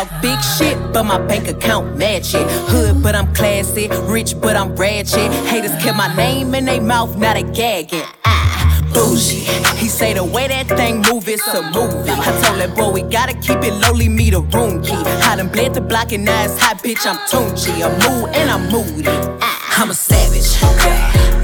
Talk 0.05 0.21
big 0.21 0.39
shit, 0.41 0.77
but 0.93 1.03
my 1.03 1.17
bank 1.27 1.47
account 1.47 1.97
match 1.97 2.33
it. 2.33 2.47
Hood, 2.69 3.01
but 3.01 3.15
I'm 3.15 3.33
classy. 3.33 3.87
Rich, 4.03 4.39
but 4.41 4.55
I'm 4.55 4.75
ratchet. 4.75 5.31
Haters 5.47 5.71
kept 5.83 5.97
my 5.97 6.13
name 6.15 6.53
in 6.55 6.65
their 6.65 6.81
mouth, 6.81 7.17
not 7.17 7.37
a 7.37 7.43
gagging. 7.43 8.03
Ah, 8.25 8.81
bougie. 8.93 9.45
He 9.77 9.87
say 9.87 10.13
the 10.13 10.23
way 10.23 10.47
that 10.47 10.67
thing 10.67 11.01
move, 11.01 11.27
it's 11.27 11.47
a 11.47 11.61
movie. 11.61 12.09
I 12.09 12.41
told 12.43 12.59
that 12.59 12.73
boy 12.75 12.91
we 12.91 13.01
gotta 13.03 13.33
keep 13.33 13.63
it 13.63 13.73
lowly, 13.73 14.09
me 14.09 14.29
the 14.29 14.41
room 14.41 14.81
key. 14.83 14.93
I 14.93 15.35
done 15.35 15.49
bled 15.49 15.73
the 15.73 15.81
block 15.81 16.11
and 16.11 16.25
now 16.25 16.43
it's 16.43 16.59
hot, 16.59 16.77
bitch. 16.77 17.05
I'm 17.05 17.17
Tunchi. 17.29 17.83
I'm 17.83 17.93
mood 18.05 18.35
and 18.35 18.49
I'm 18.49 18.69
moody. 18.71 19.07
Ah, 19.41 19.81
I'm 19.81 19.89
a 19.89 19.93
savage. 19.93 20.57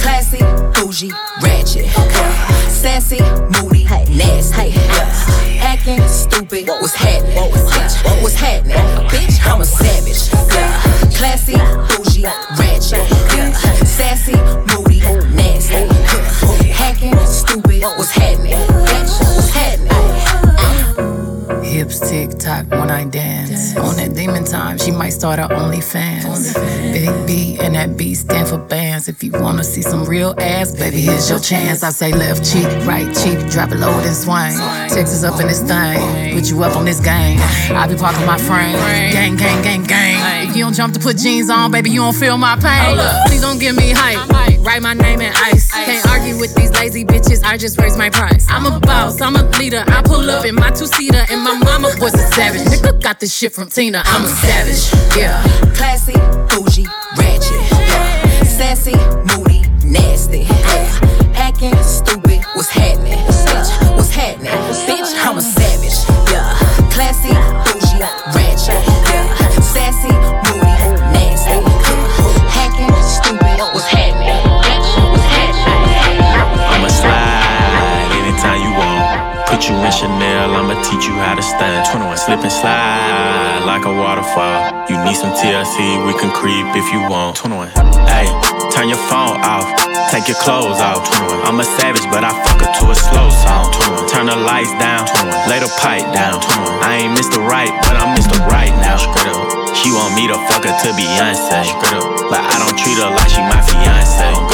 Classy, 0.01 0.39
bougie, 0.73 1.11
ratchet. 1.41 1.87
Sassy, 2.69 3.19
moody, 3.49 3.83
nasty. 3.83 5.56
Acting 5.87 6.07
stupid, 6.09 6.67
what's 6.67 6.95
happening? 6.95 7.31
Bitch, 7.31 8.21
what's 8.21 8.35
happening? 8.35 8.75
Bitch, 9.07 9.39
I'm 9.45 9.61
a 9.61 9.65
savage. 9.65 10.27
Yeah. 10.53 10.81
Classy, 11.15 11.53
bougie, 11.55 12.23
ratchet. 12.59 13.09
Yeah. 13.37 13.53
Sassy, 13.85 14.33
tick 21.99 22.37
tock 22.37 22.69
when 22.71 22.89
I 22.89 23.05
dance. 23.05 23.75
On 23.77 23.95
that 23.95 24.15
demon 24.15 24.43
time, 24.43 24.77
she 24.77 24.91
might 24.91 25.09
start 25.09 25.39
her 25.39 25.47
OnlyFans. 25.47 26.53
Big 26.93 27.27
B 27.27 27.57
and 27.59 27.75
that 27.75 27.97
B 27.97 28.13
stand 28.13 28.47
for 28.47 28.57
bands. 28.57 29.07
If 29.07 29.23
you 29.23 29.31
wanna 29.31 29.63
see 29.63 29.81
some 29.81 30.05
real 30.05 30.33
ass, 30.39 30.75
baby, 30.75 31.01
here's 31.01 31.29
your 31.29 31.39
chance. 31.39 31.83
I 31.83 31.89
say 31.89 32.11
left 32.11 32.43
cheek, 32.49 32.67
right 32.85 33.07
cheek, 33.15 33.39
drop 33.49 33.71
it 33.71 33.79
low 33.79 33.97
and 33.99 34.15
swing. 34.15 34.57
Texas 34.89 35.23
up 35.23 35.39
in 35.39 35.47
this 35.47 35.61
thing, 35.61 36.33
put 36.33 36.49
you 36.49 36.63
up 36.63 36.75
on 36.75 36.85
this 36.85 36.99
game. 36.99 37.39
I 37.71 37.87
be 37.87 37.95
parking 37.95 38.25
my 38.25 38.37
frame, 38.37 38.73
gang, 39.11 39.35
gang, 39.35 39.61
gang, 39.63 39.83
gang. 39.83 40.16
You 40.57 40.63
don't 40.63 40.73
jump 40.73 40.95
to 40.95 40.99
put 40.99 41.17
jeans 41.17 41.51
on, 41.51 41.69
baby, 41.69 41.91
you 41.91 41.99
don't 41.99 42.15
feel 42.15 42.35
my 42.35 42.55
pain. 42.55 42.97
Please 43.27 43.41
don't 43.41 43.59
give 43.59 43.75
me 43.75 43.91
hype. 43.91 44.27
Write 44.65 44.81
my 44.81 44.95
name 44.95 45.21
in 45.21 45.31
ice. 45.35 45.71
Can't 45.71 46.03
argue 46.07 46.35
with 46.39 46.55
these 46.55 46.71
lazy 46.71 47.05
bitches. 47.05 47.43
I 47.43 47.57
just 47.57 47.77
raise 47.79 47.95
my 47.95 48.09
price. 48.09 48.47
I'm 48.49 48.65
a 48.65 48.79
boss, 48.79 49.21
I'm 49.21 49.35
a 49.35 49.43
leader. 49.59 49.83
I 49.85 50.01
pull 50.01 50.27
up 50.31 50.45
in 50.45 50.55
my 50.55 50.71
two 50.71 50.87
seater, 50.87 51.23
and 51.29 51.43
my 51.43 51.55
mama 51.59 51.89
was 51.99 52.15
a 52.15 52.27
savage. 52.33 52.61
Nigga 52.61 52.99
got 53.03 53.19
this 53.19 53.31
shit 53.37 53.53
from 53.53 53.69
Tina. 53.69 54.01
I'm 54.03 54.25
a 54.25 54.27
savage. 54.29 55.15
Yeah. 55.15 55.43
Classy, 55.75 56.13
bougie, 56.49 56.87
ratchet. 57.15 57.51
Yeah. 57.51 58.43
Sassy, 58.43 58.95
moody, 59.37 59.61
nasty. 59.85 60.39
Yeah. 60.39 61.35
Acting 61.35 61.77
stupid, 61.83 62.43
what's 62.55 62.69
happening? 62.69 63.19
What's 63.95 64.09
happening? 64.09 64.66
Teach 80.83 81.05
you 81.07 81.15
how 81.17 81.33
to 81.33 81.41
stand. 81.41 81.87
21 81.89 82.17
slip 82.17 82.41
and 82.41 82.51
slide 82.51 83.63
like 83.65 83.85
a 83.85 83.93
waterfall. 83.93 84.85
You 84.89 84.97
need 85.05 85.15
some 85.15 85.31
TLC, 85.33 86.05
we 86.05 86.13
can 86.17 86.31
creep 86.33 86.65
if 86.75 86.87
you 86.93 87.01
want. 87.09 87.37
21. 87.37 87.69
Hey, 88.09 88.27
turn 88.73 88.89
your 88.89 89.01
phone 89.09 89.37
off, 89.41 89.65
take 90.11 90.27
your 90.27 90.39
clothes 90.41 90.79
off. 90.81 91.05
21. 91.07 91.45
I'm 91.47 91.59
a 91.59 91.67
savage, 91.77 92.05
but 92.09 92.23
I 92.23 92.31
fuck 92.45 92.61
her 92.61 92.71
to 92.71 92.83
a 92.91 92.97
slow 92.97 93.29
song. 93.29 93.71
21. 93.91 94.09
Turn 94.09 94.25
the 94.27 94.37
lights 94.37 94.73
down, 94.77 95.05
21. 95.07 95.49
lay 95.49 95.59
the 95.59 95.71
pipe 95.81 96.07
down. 96.13 96.41
21. 96.41 96.85
I 96.85 97.05
ain't 97.05 97.13
Mr. 97.17 97.39
Right, 97.43 97.71
but 97.85 97.95
I'm 97.97 98.15
Mr. 98.15 98.39
Right 98.47 98.73
now. 98.81 98.97
Straight 98.97 99.29
up. 99.29 99.75
She 99.75 99.91
want 99.93 100.15
me 100.15 100.27
to 100.27 100.37
fuck 100.49 100.65
her 100.65 100.73
to 100.73 100.89
Beyonce. 100.97 101.63
Straight 101.63 101.97
up. 101.97 102.07
But 102.31 102.41
I 102.41 102.55
don't 102.63 102.77
treat 102.77 102.97
her 102.97 103.11
like 103.13 103.29
she 103.29 103.41
my 103.45 103.61
fiance. 103.61 104.47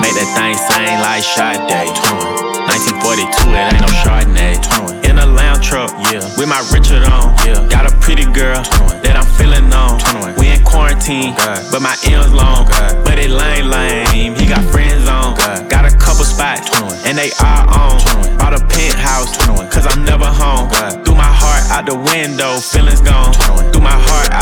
Make 0.00 0.14
that 0.18 0.28
thing 0.34 0.56
sing 0.58 0.98
like 0.98 1.22
Sade. 1.22 2.51
1942, 2.70 3.50
it 3.50 3.58
ain't 3.58 3.80
no 3.82 3.90
Chardonnay. 4.02 4.54
21. 4.62 5.04
In 5.10 5.18
a 5.18 5.26
lounge 5.26 5.66
truck, 5.66 5.90
yeah. 6.10 6.22
With 6.38 6.48
my 6.48 6.62
Richard 6.70 7.02
on, 7.10 7.34
yeah. 7.42 7.58
Got 7.68 7.90
a 7.90 7.92
pretty 7.98 8.24
girl 8.30 8.62
21. 8.62 9.02
that 9.02 9.18
I'm 9.18 9.26
feeling 9.34 9.66
on. 9.72 9.98
21. 9.98 10.38
We 10.38 10.54
in 10.54 10.62
quarantine, 10.62 11.34
but 11.70 11.82
my 11.82 11.96
M's 12.06 12.32
long. 12.32 12.68
But 13.02 13.18
it 13.18 13.30
lame, 13.30 13.66
lame. 13.66 14.34
He 14.38 14.46
got 14.46 14.62
friends 14.70 15.08
on. 15.08 15.34
Got 15.68 15.90
a 15.90 15.94
couple 15.96 16.24
spots, 16.24 16.70
21. 16.70 16.98
and 17.06 17.18
they 17.18 17.34
are 17.42 17.66
on. 17.66 17.98
21. 18.30 18.38
Bought 18.38 18.54
a 18.54 18.62
penthouse, 18.62 19.34
21. 19.42 19.68
cause 19.70 19.86
I'm 19.86 20.04
never 20.04 20.26
home. 20.26 20.70
Threw 21.04 21.14
my 21.14 21.26
heart 21.26 21.66
out 21.74 21.86
the 21.86 21.98
window, 21.98 22.58
feelings 22.62 23.00
gone. 23.00 23.34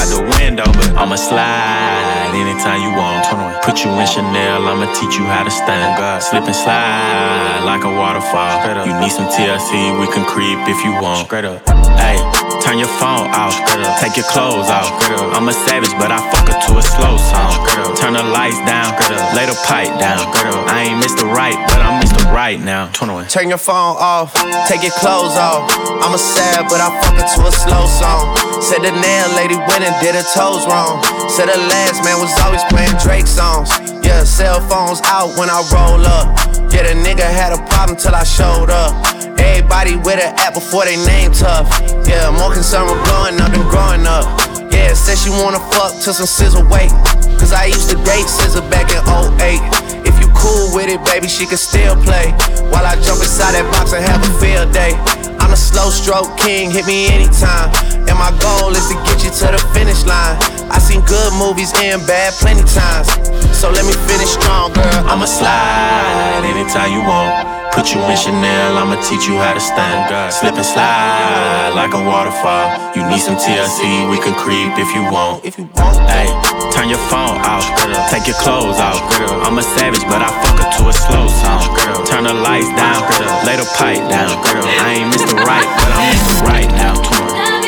Out 0.01 0.09
the 0.09 0.23
window, 0.41 0.65
but 0.65 0.89
I'ma 0.97 1.17
slide 1.17 2.33
anytime 2.33 2.81
you 2.81 2.93
want. 2.97 3.29
21. 3.29 3.61
Put 3.61 3.85
you 3.85 3.91
in 3.93 4.07
Chanel, 4.09 4.65
I'ma 4.65 4.89
teach 4.97 5.21
you 5.21 5.25
how 5.29 5.45
to 5.45 5.51
stand. 5.53 6.01
Slip 6.23 6.45
and 6.45 6.57
slide 6.57 7.63
like 7.69 7.85
a 7.85 7.93
waterfall. 7.93 8.65
You 8.89 8.97
need 9.01 9.13
some 9.13 9.29
TLC, 9.29 10.01
we 10.01 10.07
can 10.09 10.25
creep 10.25 10.59
if 10.69 10.81
you 10.85 10.93
want. 11.01 11.27
Straight 11.27 11.45
up. 11.45 11.61
Hey, 12.01 12.17
turn 12.59 12.79
your 12.79 12.91
phone 12.99 13.31
off. 13.31 13.55
Take 14.03 14.17
your 14.17 14.27
clothes 14.27 14.69
off. 14.69 14.91
I'm 15.37 15.49
a 15.49 15.53
savage, 15.53 15.95
but 15.99 16.11
I 16.11 16.19
fuck 16.31 16.49
her 16.51 16.59
to 16.59 16.73
a 16.79 16.83
slow 16.83 17.15
song. 17.17 17.55
Turn 17.97 18.15
the 18.15 18.25
lights 18.25 18.59
down. 18.67 18.93
Lay 19.35 19.47
the 19.47 19.57
pipe 19.67 19.93
down. 20.01 20.21
I 20.67 20.91
ain't 20.91 21.03
Mr. 21.03 21.25
Right, 21.27 21.57
but 21.69 21.81
I'm 21.81 22.03
Mr. 22.03 22.27
Right 22.33 22.61
now. 22.61 22.91
21. 22.93 23.27
Turn 23.29 23.49
your 23.49 23.59
phone 23.59 23.97
off, 23.99 24.35
take 24.69 24.83
your 24.83 24.95
clothes 25.03 25.37
off. 25.37 25.71
I'm 26.03 26.15
a 26.15 26.19
sad, 26.19 26.67
but 26.69 26.81
I 26.81 26.89
fuck 27.03 27.15
her 27.19 27.27
to 27.27 27.41
a 27.47 27.53
slow 27.53 27.87
song. 27.87 28.37
Said 28.63 28.83
the 28.83 28.93
nail 28.93 29.29
lady 29.37 29.57
went 29.57 29.83
and 29.83 29.95
did 30.01 30.15
her 30.15 30.27
toes 30.35 30.67
wrong. 30.67 31.03
Said 31.29 31.47
the 31.47 31.59
last 31.59 32.05
man 32.05 32.21
was 32.21 32.33
always 32.41 32.63
playing 32.71 32.95
Drake 33.03 33.27
songs. 33.27 33.71
Yeah, 34.05 34.25
cell 34.25 34.61
phones 34.69 35.01
out 35.05 35.39
when 35.39 35.51
I 35.51 35.63
roll 35.73 36.07
up. 36.07 36.60
Yeah, 36.73 36.87
the 36.87 36.95
nigga 36.95 37.27
had 37.27 37.53
a 37.53 37.61
problem 37.69 37.97
till 37.97 38.15
I 38.15 38.25
showed 38.25 38.71
up. 38.71 38.95
Everybody 39.39 39.97
with 39.97 40.23
an 40.23 40.33
app 40.39 40.55
before 40.55 40.85
they 40.85 40.97
name 41.05 41.33
tough. 41.33 41.67
Yeah, 42.07 42.31
more 42.31 42.53
concerned 42.53 42.91
with 42.91 43.03
blowing 43.05 43.41
up 43.41 43.53
than 43.53 43.67
growing 43.69 44.07
up. 44.07 44.27
Yeah, 44.71 44.95
said 44.95 45.19
she 45.19 45.31
wanna 45.31 45.61
fuck 45.75 45.93
till 46.03 46.15
some 46.15 46.27
SZA 46.27 46.63
wait. 46.71 46.91
Cause 47.39 47.53
I 47.53 47.67
used 47.67 47.89
to 47.91 47.97
date 48.05 48.27
SZA 48.27 48.63
back 48.71 48.91
in 48.93 49.03
08. 49.41 50.10
Cool 50.41 50.73
with 50.75 50.89
it, 50.89 51.05
baby, 51.05 51.29
she 51.29 51.45
can 51.45 51.61
still 51.61 51.95
play. 52.01 52.33
While 52.73 52.89
I 52.89 52.97
jump 53.05 53.21
inside 53.21 53.53
that 53.53 53.69
box 53.69 53.93
and 53.93 54.01
have 54.01 54.25
a 54.25 54.33
field 54.41 54.73
day. 54.73 54.97
I'm 55.37 55.53
a 55.53 55.57
slow 55.57 55.91
stroke 55.93 56.33
king, 56.41 56.71
hit 56.71 56.87
me 56.87 57.13
anytime. 57.13 57.69
And 58.09 58.17
my 58.17 58.33
goal 58.41 58.73
is 58.73 58.89
to 58.89 58.97
get 59.05 59.21
you 59.21 59.29
to 59.29 59.47
the 59.53 59.61
finish 59.77 60.05
line. 60.09 60.41
I 60.73 60.81
seen 60.81 61.05
good 61.05 61.33
movies 61.37 61.73
and 61.77 62.01
bad 62.07 62.33
plenty 62.41 62.65
times. 62.65 63.13
So 63.53 63.69
let 63.69 63.85
me 63.85 63.93
finish 64.09 64.33
strong, 64.33 64.73
girl. 64.73 65.05
I'ma 65.05 65.27
slide 65.27 66.41
anytime 66.49 66.89
you 66.89 67.05
want. 67.05 67.60
Put 67.71 67.95
you 67.95 68.03
in 68.03 68.17
Chanel, 68.19 68.77
I'ma 68.77 68.99
teach 69.01 69.31
you 69.31 69.39
how 69.39 69.55
to 69.55 69.63
stand. 69.63 70.11
Slip 70.33 70.59
and 70.59 70.67
slide 70.67 71.73
like 71.79 71.95
a 71.95 72.03
waterfall. 72.03 72.67
You 72.99 73.07
need 73.09 73.23
some 73.23 73.39
TLC, 73.39 74.11
we 74.11 74.19
can 74.19 74.35
creep 74.35 74.75
if 74.77 74.91
you 74.93 75.07
want. 75.07 75.45
If 75.47 75.57
you 75.57 75.71
want, 75.79 75.97
hey, 76.11 76.29
turn 76.75 76.91
your 76.91 77.01
phone 77.09 77.39
off. 77.47 77.65
Take 78.11 78.27
your 78.27 78.37
clothes 78.43 78.83
off. 78.83 78.99
Girl. 79.15 79.47
I'm 79.47 79.57
a 79.59 79.63
savage, 79.63 80.03
but 80.11 80.19
I 80.19 80.29
fuck 80.43 80.59
her 80.59 80.69
to 80.77 80.83
a 80.91 80.95
slow 80.95 81.27
song. 81.31 81.63
Turn 82.11 82.27
the 82.27 82.35
lights 82.35 82.69
down, 82.75 83.01
lay 83.47 83.55
the 83.55 83.69
pipe 83.79 84.03
down. 84.11 84.35
Girl. 84.43 84.67
I 84.67 85.01
ain't 85.01 85.15
Mr. 85.15 85.39
Right, 85.39 85.69
but 85.79 85.91
I'm 85.95 86.11
Mr. 86.11 86.35
Right 86.51 86.71
now. 86.75 86.99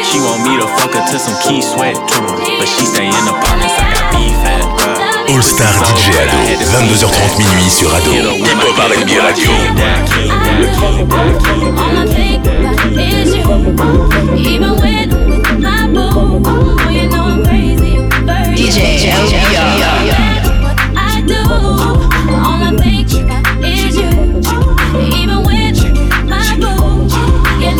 She 0.03 0.19
want 0.19 0.43
me 0.43 0.59
to 0.59 0.67
fuck 0.77 0.93
her 0.99 1.05
to 1.15 1.19
some 1.19 1.39
Keith 1.47 1.65
Sweat, 1.65 1.95
but 1.95 2.69
she 2.69 2.85
stay 2.85 3.07
in 3.07 3.23
the 3.25 3.33
apartments. 3.33 3.79
I 3.79 3.87
got 3.95 4.05
beef 4.13 4.35
at. 4.51 4.62
All 5.33 5.43
Star 5.43 5.73
DJ 5.85 6.11
Ado, 6.19 6.37
22h30 6.61 7.39
minuit 7.39 7.71
sur 7.71 7.89
Ado. 7.95 8.13
Hip 8.13 8.61
Hop 8.69 8.79
R&B 8.79 9.19
Radio. 9.19 9.51
All 11.79 11.97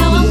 I 0.07 0.22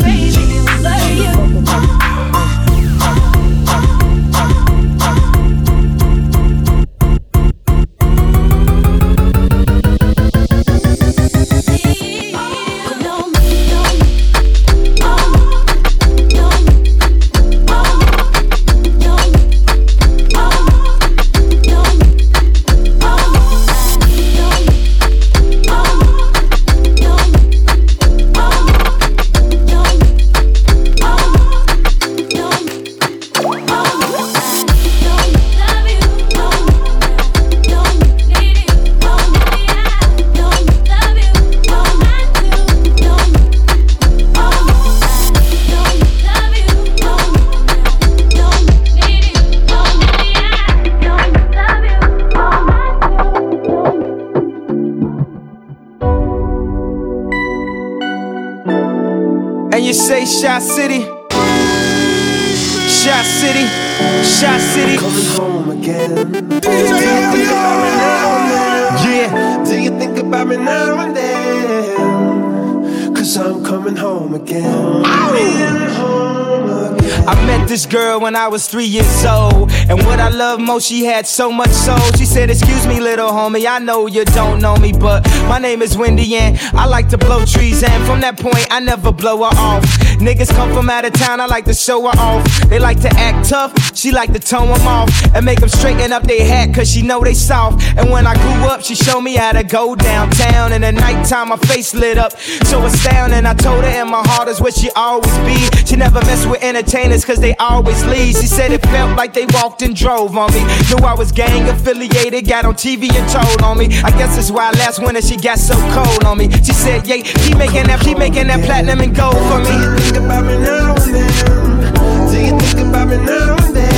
girl 78.11 78.19
when 78.19 78.35
I 78.35 78.47
was 78.47 78.67
three 78.67 78.85
years 78.85 79.25
old. 79.25 79.71
And 79.89 79.97
what 80.05 80.19
I 80.19 80.29
love 80.29 80.59
most, 80.59 80.87
she 80.87 81.05
had 81.05 81.25
so 81.27 81.51
much 81.51 81.69
soul. 81.69 82.11
She 82.17 82.25
said, 82.25 82.49
Excuse 82.49 82.85
me, 82.87 82.99
little 82.99 83.29
homie, 83.29 83.65
I 83.65 83.79
know 83.79 84.07
you 84.07 84.25
don't 84.25 84.61
know 84.61 84.75
me, 84.75 84.91
but 84.91 85.23
my 85.47 85.59
name 85.59 85.81
is 85.81 85.97
Wendy 85.97 86.35
and 86.35 86.57
I 86.73 86.85
like 86.85 87.07
to 87.09 87.17
blow 87.17 87.45
trees. 87.45 87.83
And 87.83 88.05
from 88.05 88.21
that 88.21 88.37
point, 88.39 88.67
I 88.69 88.79
never 88.79 89.11
blow 89.11 89.37
her 89.37 89.55
off. 89.57 89.83
Niggas 90.19 90.51
come 90.51 90.73
from 90.73 90.89
out 90.89 91.05
of 91.05 91.13
town, 91.13 91.39
I 91.39 91.45
like 91.45 91.65
to 91.65 91.73
show 91.73 92.01
her 92.03 92.17
off. 92.17 92.45
They 92.69 92.79
like 92.79 92.99
to 93.01 93.09
act 93.17 93.49
tough, 93.49 93.73
she 94.01 94.11
like 94.11 94.33
to 94.33 94.39
tone 94.39 94.67
them 94.67 94.87
off. 94.87 95.09
And 95.35 95.45
make 95.45 95.59
them 95.59 95.69
straighten 95.69 96.11
up 96.11 96.23
their 96.23 96.45
hat, 96.45 96.73
cause 96.73 96.89
she 96.91 97.03
know 97.03 97.23
they 97.23 97.35
soft. 97.35 97.83
And 97.97 98.09
when 98.09 98.25
I 98.25 98.33
grew 98.33 98.67
up, 98.67 98.81
she 98.81 98.95
showed 98.95 99.21
me 99.21 99.35
how 99.35 99.51
to 99.51 99.63
go 99.63 99.95
downtown. 99.95 100.73
In 100.73 100.81
the 100.81 100.91
nighttime, 100.91 101.49
my 101.49 101.57
face 101.57 101.93
lit 101.93 102.17
up, 102.17 102.31
so 102.39 102.83
astounding. 102.83 103.45
I 103.45 103.53
told 103.53 103.83
her, 103.83 103.89
and 103.89 104.09
my 104.09 104.23
heart 104.25 104.47
is 104.47 104.59
where 104.59 104.71
she 104.71 104.89
always 104.95 105.37
be. 105.39 105.55
She 105.85 105.95
never 105.95 106.19
mess 106.21 106.45
with 106.47 106.63
entertainers, 106.63 107.23
cause 107.23 107.39
they 107.39 107.55
always 107.57 108.03
leave. 108.05 108.35
She 108.35 108.47
said 108.47 108.71
it 108.71 108.81
felt 108.87 109.15
like 109.17 109.33
they 109.33 109.45
walked 109.53 109.83
and 109.83 109.95
drove 109.95 110.35
on 110.35 110.51
me. 110.53 110.63
Knew 110.89 111.05
I 111.05 111.13
was 111.13 111.31
gang 111.31 111.69
affiliated, 111.69 112.47
got 112.47 112.65
on 112.65 112.73
TV 112.73 113.13
and 113.13 113.29
told 113.29 113.61
on 113.61 113.77
me. 113.77 113.85
I 114.03 114.09
guess 114.17 114.35
that's 114.35 114.49
why 114.49 114.71
last 114.71 114.99
winter 114.99 115.21
she 115.21 115.37
got 115.37 115.59
so 115.59 115.75
cold 115.93 116.23
on 116.25 116.39
me. 116.39 116.49
She 116.49 116.73
said, 116.73 117.05
yeah, 117.05 117.17
keep 117.17 117.57
making 117.57 117.85
that, 117.87 118.01
keep 118.01 118.17
making 118.17 118.47
that 118.47 118.65
platinum 118.65 119.01
and 119.01 119.15
gold 119.15 119.37
for 119.49 119.59
me. 119.59 119.69
Do 119.69 119.91
you 119.93 119.97
think 119.99 120.17
about 120.17 120.45
me 120.45 120.57
now 120.57 120.95
and 120.95 121.15
then? 121.15 122.31
Do 122.31 122.39
you 122.39 122.59
think 122.59 122.89
about 122.89 123.07
me 123.07 123.17
now 123.17 123.55
and 123.65 123.75
then? 123.75 123.90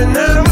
You 0.00 0.14
think 0.14 0.49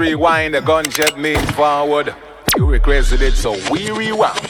rewind, 0.00 0.54
the 0.54 0.62
gunshot 0.62 1.18
means 1.18 1.50
forward. 1.50 2.14
You 2.56 2.66
requested 2.66 3.22
it, 3.22 3.34
so 3.34 3.52
we 3.70 3.90
rewound. 3.90 4.49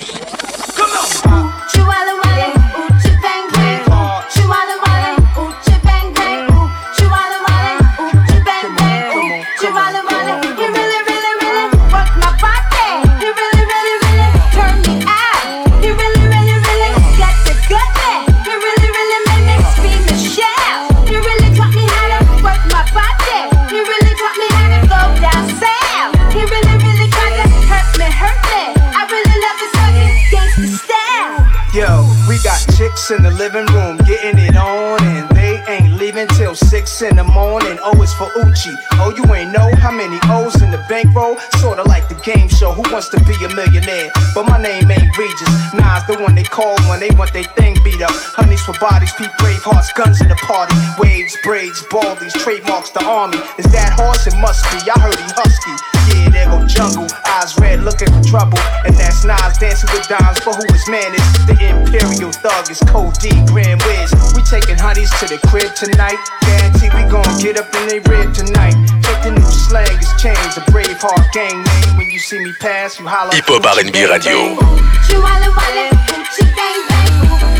Chicks 32.90 33.10
in 33.12 33.22
the 33.22 33.30
living 33.30 33.66
room 33.66 33.98
getting 33.98 34.36
it 34.38 34.56
on, 34.56 34.98
and 35.04 35.28
they 35.30 35.62
ain't 35.68 35.94
leaving 35.94 36.26
till 36.34 36.56
six 36.56 37.02
in 37.02 37.14
the 37.14 37.22
morning. 37.22 37.78
Oh, 37.84 38.02
it's 38.02 38.12
for 38.14 38.26
Uchi. 38.42 38.74
Oh, 38.98 39.14
you 39.14 39.22
ain't 39.32 39.52
know 39.52 39.70
how 39.76 39.92
many 39.92 40.18
O's 40.24 40.60
in 40.60 40.72
the 40.72 40.82
bankroll? 40.88 41.38
Sorta 41.62 41.84
like 41.84 42.08
the 42.08 42.16
game 42.26 42.48
show. 42.48 42.72
Who 42.72 42.82
wants 42.90 43.08
to 43.10 43.20
be 43.22 43.34
a 43.44 43.54
millionaire? 43.54 44.10
But 44.34 44.46
my 44.46 44.60
name 44.60 44.90
ain't 44.90 45.16
Regis. 45.16 45.54
Nas 45.72 46.02
the 46.10 46.18
one 46.18 46.34
they 46.34 46.42
call 46.42 46.74
when 46.90 46.98
they 46.98 47.10
want 47.14 47.32
their 47.32 47.46
thing 47.54 47.76
beat 47.84 48.02
up. 48.02 48.10
Honeys 48.34 48.62
for 48.62 48.74
bodies, 48.80 49.12
peak 49.12 49.30
Bravehearts, 49.38 49.94
guns 49.94 50.20
in 50.20 50.26
the 50.26 50.40
party. 50.42 50.74
Waves, 50.98 51.36
braids, 51.44 51.82
baldies, 51.94 52.32
trademarks 52.42 52.90
the 52.90 53.04
army. 53.04 53.38
Is 53.58 53.70
that 53.70 53.94
horse? 53.94 54.26
It 54.26 54.34
must 54.42 54.66
be. 54.72 54.90
I 54.90 54.98
heard 54.98 55.14
he 55.14 55.30
husky. 55.38 55.89
Yeah, 56.20 56.28
there 56.30 56.48
go 56.52 56.66
jungle. 56.68 57.08
Eyes 57.24 57.56
red, 57.56 57.80
looking 57.80 58.12
for 58.12 58.22
trouble. 58.28 58.60
And 58.84 58.94
that's 58.94 59.24
Nas 59.24 59.56
dancing 59.56 59.88
with 59.92 60.06
dimes. 60.08 60.40
But 60.44 60.60
who 60.60 60.66
his 60.72 60.86
man 60.88 61.14
is? 61.16 61.26
The 61.48 61.56
Imperial 61.56 62.32
Thug 62.32 62.68
is 62.70 62.80
Code 62.92 63.16
D, 63.16 63.32
Grand 63.48 63.80
Wiz. 63.88 64.12
We 64.36 64.42
taking 64.44 64.76
honeys 64.76 65.10
to 65.20 65.26
the 65.26 65.40
crib 65.48 65.72
tonight. 65.74 66.20
Guarantee 66.44 66.90
we 66.92 67.02
gon' 67.08 67.26
get 67.40 67.56
up 67.56 67.72
in 67.74 67.88
they 67.88 68.00
rib 68.04 68.34
tonight. 68.34 68.76
Take 69.00 69.22
the 69.24 69.32
new 69.32 69.50
slang 69.50 69.96
is 69.98 70.12
changed. 70.20 70.58
A 70.60 70.64
brave 70.70 71.00
heart 71.00 71.32
gang 71.32 71.56
name. 71.64 71.96
When 71.96 72.10
you 72.10 72.18
see 72.18 72.38
me 72.38 72.52
pass, 72.60 72.98
you 72.98 73.06
holler. 73.06 73.32
Hip 73.32 73.48
Hop 73.48 73.64
R&B 73.64 74.04
Radio. 74.04 74.60
Chihuahua 75.08 75.48
Wale, 75.56 75.88
ooh, 75.88 76.24
bang 76.56 76.80
bang. 76.88 77.10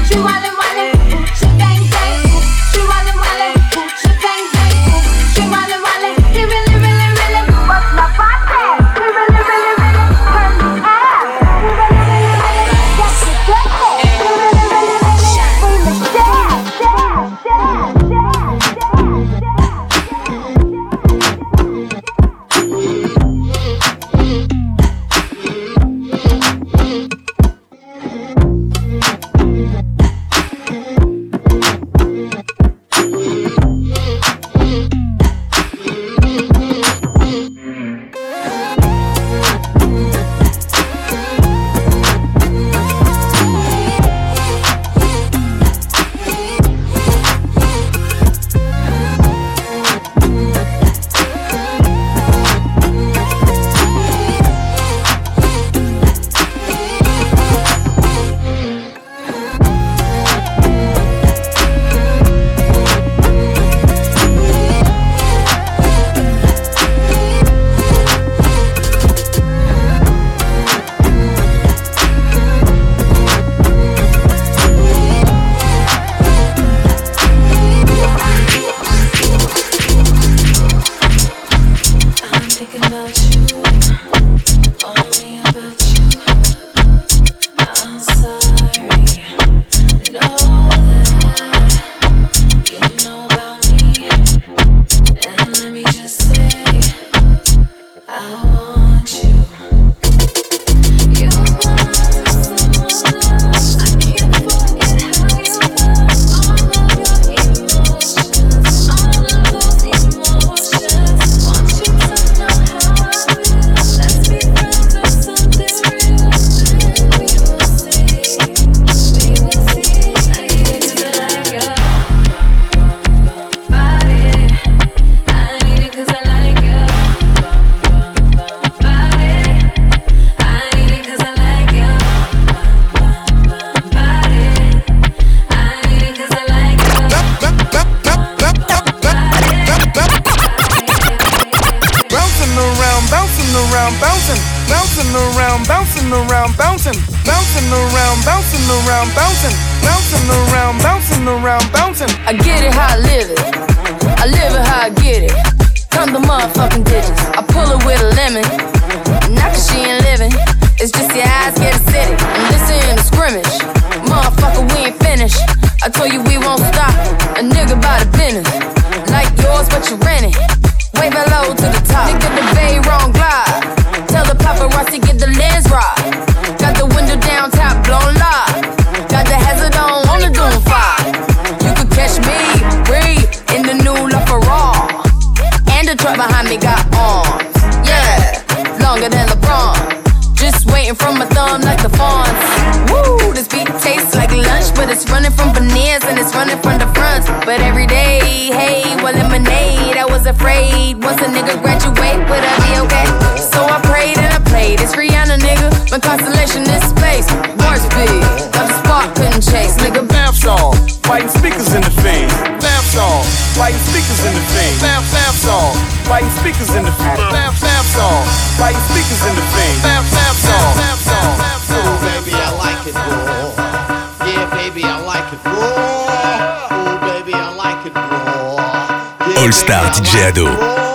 Chihuahua 0.07 0.51
Wale, 0.61 0.87
ooh, 0.93 1.25
bang 1.41 1.59
bang. 1.59 1.70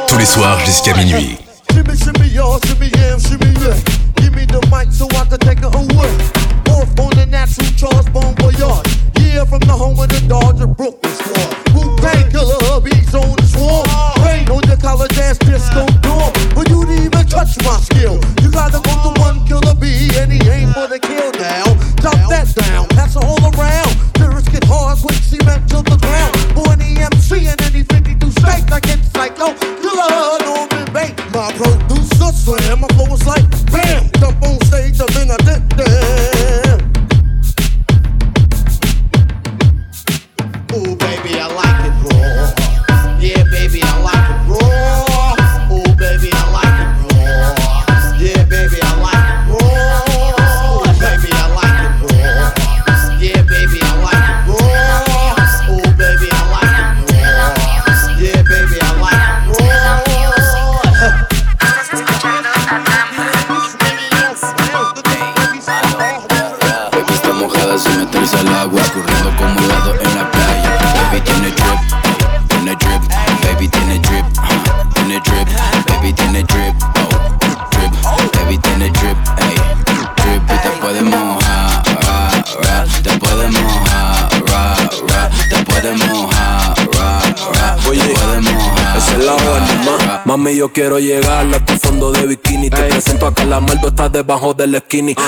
Tous 0.08 0.18
les 0.18 0.26
soirs 0.26 0.60
jusqu'à 0.60 0.94
minuit. 0.94 1.45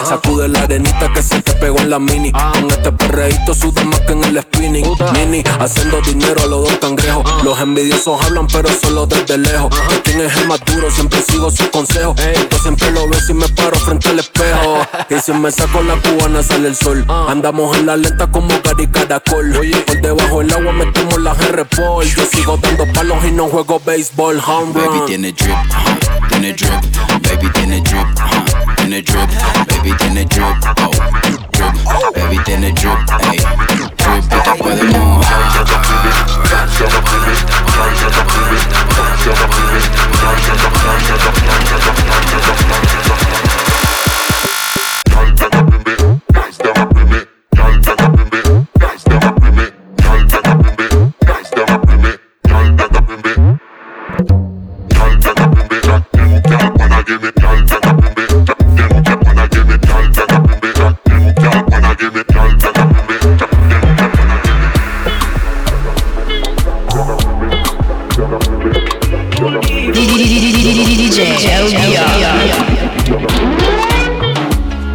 Sacude 0.03 0.47
la 0.47 0.61
arenita 0.61 1.13
que 1.13 1.21
se 1.21 1.41
te 1.43 1.53
pegó 1.53 1.77
en 1.77 1.91
la 1.91 1.99
mini. 1.99 2.31
Ah. 2.33 2.51
Con 2.53 2.71
este 2.71 2.91
perreíto 2.91 3.53
suda 3.53 3.83
más 3.83 3.99
que 4.01 4.13
en 4.13 4.23
el 4.23 4.41
spinning. 4.41 4.85
Mini, 5.13 5.43
haciendo 5.59 6.01
dinero 6.01 6.41
a 6.41 6.47
los 6.47 6.63
dos 6.63 6.77
cangrejos. 6.79 7.23
Ah. 7.25 7.41
Los 7.43 7.59
envidiosos 7.59 8.19
hablan, 8.23 8.47
pero 8.47 8.67
solo 8.69 9.05
desde 9.05 9.37
lejos. 9.37 9.69
¿Quién 10.03 10.21
es 10.21 10.35
el 10.37 10.47
más? 10.47 10.59
Siempre 10.89 11.21
sigo 11.21 11.51
sus 11.51 11.67
consejos. 11.67 12.19
Ey. 12.19 12.47
Yo 12.49 12.57
siempre 12.57 12.91
lo 12.91 13.07
veo 13.07 13.19
si 13.19 13.33
me 13.33 13.47
paro 13.49 13.77
frente 13.79 14.09
al 14.09 14.19
espejo. 14.19 14.79
y 15.09 15.19
si 15.19 15.31
me 15.33 15.51
saco 15.51 15.83
la 15.83 15.95
cubana 15.97 16.41
sale 16.41 16.69
el 16.69 16.75
sol. 16.75 17.05
Ah. 17.07 17.27
Andamos 17.29 17.77
en 17.77 17.85
la 17.85 17.97
lenta 17.97 18.25
como 18.31 18.49
Gary 18.63 18.87
Caracol. 18.87 19.55
Oye. 19.55 19.77
Por 19.81 20.01
debajo 20.01 20.39
del 20.39 20.53
agua 20.53 20.71
metemos 20.73 21.21
la 21.21 21.33
R-Ball. 21.33 22.05
Yo 22.07 22.25
sigo 22.25 22.57
dando 22.57 22.91
palos 22.93 23.23
y 23.23 23.31
no 23.31 23.47
juego 23.47 23.79
béisbol. 23.85 24.41
Baby 24.73 25.01
tiene 25.05 25.31
drip, 25.31 25.55
tiene 26.29 26.53
drip. 26.53 26.71
Baby 27.21 27.51
tiene 27.53 27.81
drip. 27.81 28.66
in 28.87 28.93
the 28.93 29.01
drip, 29.01 29.29
everything 29.75 30.17
a 30.17 30.23
drip, 30.23 30.55
oh, 30.79 30.91
drip, 31.51 31.75
everything 32.15 32.61
the 32.61 32.71
drip, 32.71 32.97
ayy, 33.27 33.43
drip 33.97 34.23
it 34.31 34.47
up 34.47 34.59
with 34.63 34.79
a 34.79 34.85
moon. 34.85 35.19
Rise 35.19 35.59
up, 35.59 35.83
rise 36.47 36.81
up, 36.81 37.03
rise 37.75 38.03
up, 45.53 45.66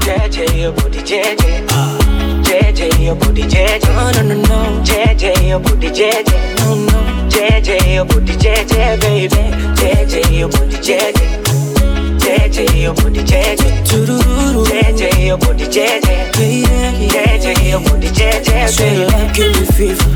JJ, 0.02 0.58
your 0.60 0.72
booty 0.72 0.98
JJ. 0.98 1.66
JJ, 2.42 3.04
your 3.04 3.14
booty 3.14 3.42
JJ. 3.42 3.84
No, 3.94 4.10
no, 4.10 4.22
no, 4.22 4.34
no. 4.42 4.82
JJ, 4.82 5.48
your 5.48 5.60
booty 5.60 5.88
JJ. 5.88 6.58
No, 6.58 6.74
no. 6.74 7.28
JJ, 7.28 7.94
your 7.94 8.04
booty 8.04 8.32
JJ, 8.34 9.00
baby. 9.00 9.36
JJ, 9.78 10.38
your 10.38 10.48
booty 10.48 10.76
JJ. 10.78 11.14
JJ, 12.18 12.82
your 12.82 12.94
booty 12.94 13.20
JJ. 13.22 13.62
JJ, 13.86 15.26
your 15.26 15.38
booty 15.38 15.64
JJ. 15.64 16.32
JJ, 17.12 17.68
your 17.70 17.80
booty 17.80 18.08
JJ. 18.08 18.68
Straight 18.68 19.14
up, 19.14 19.34
give 19.34 19.52
me 19.54 19.64
fever. 19.66 20.10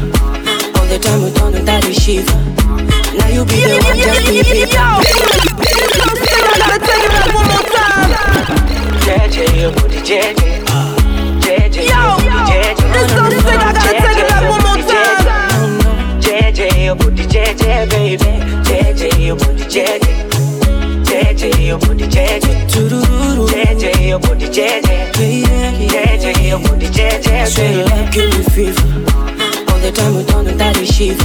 All 0.75 0.87
the 0.87 0.99
time 1.01 1.23
we 1.23 1.31
don't 1.31 1.53
know 1.53 1.63
that 1.63 1.85
is. 1.85 2.27
Now 3.17 3.29
you 3.29 3.45
be 3.45 3.63
the 3.63 3.81
one, 3.85 3.97
just 3.99 4.27
be 4.27 4.43
the 4.43 4.67
one. 4.75 5.46
JJ, 9.07 9.39
This 12.93 13.47
I 13.47 13.55
gotta 13.55 13.79
take 13.79 14.03
it 14.19 14.27
one 14.51 14.63
more 14.67 14.83
time. 14.83 15.79
JJ, 16.21 16.61
your 16.85 16.97
body 16.97 17.25
JJ, 17.25 17.89
baby. 17.89 18.31
JJ, 18.67 19.05
your 19.25 19.37
body 19.37 19.63
JJ. 19.63 20.11
JJ, 21.07 21.45
your 21.67 21.79
body 21.79 22.07
JJ. 22.09 22.47
JJ, 23.47 24.09
your 24.09 24.19
body 24.19 24.47
JJ. 24.49 24.91
JJ, 25.15 26.27
your 26.49 26.59
body 26.59 26.87
JJ. 26.89 27.29
You 28.17 28.43
fever. 28.51 28.87
All 29.71 29.79
the 29.79 29.93
time 29.95 30.15
you. 30.91 31.23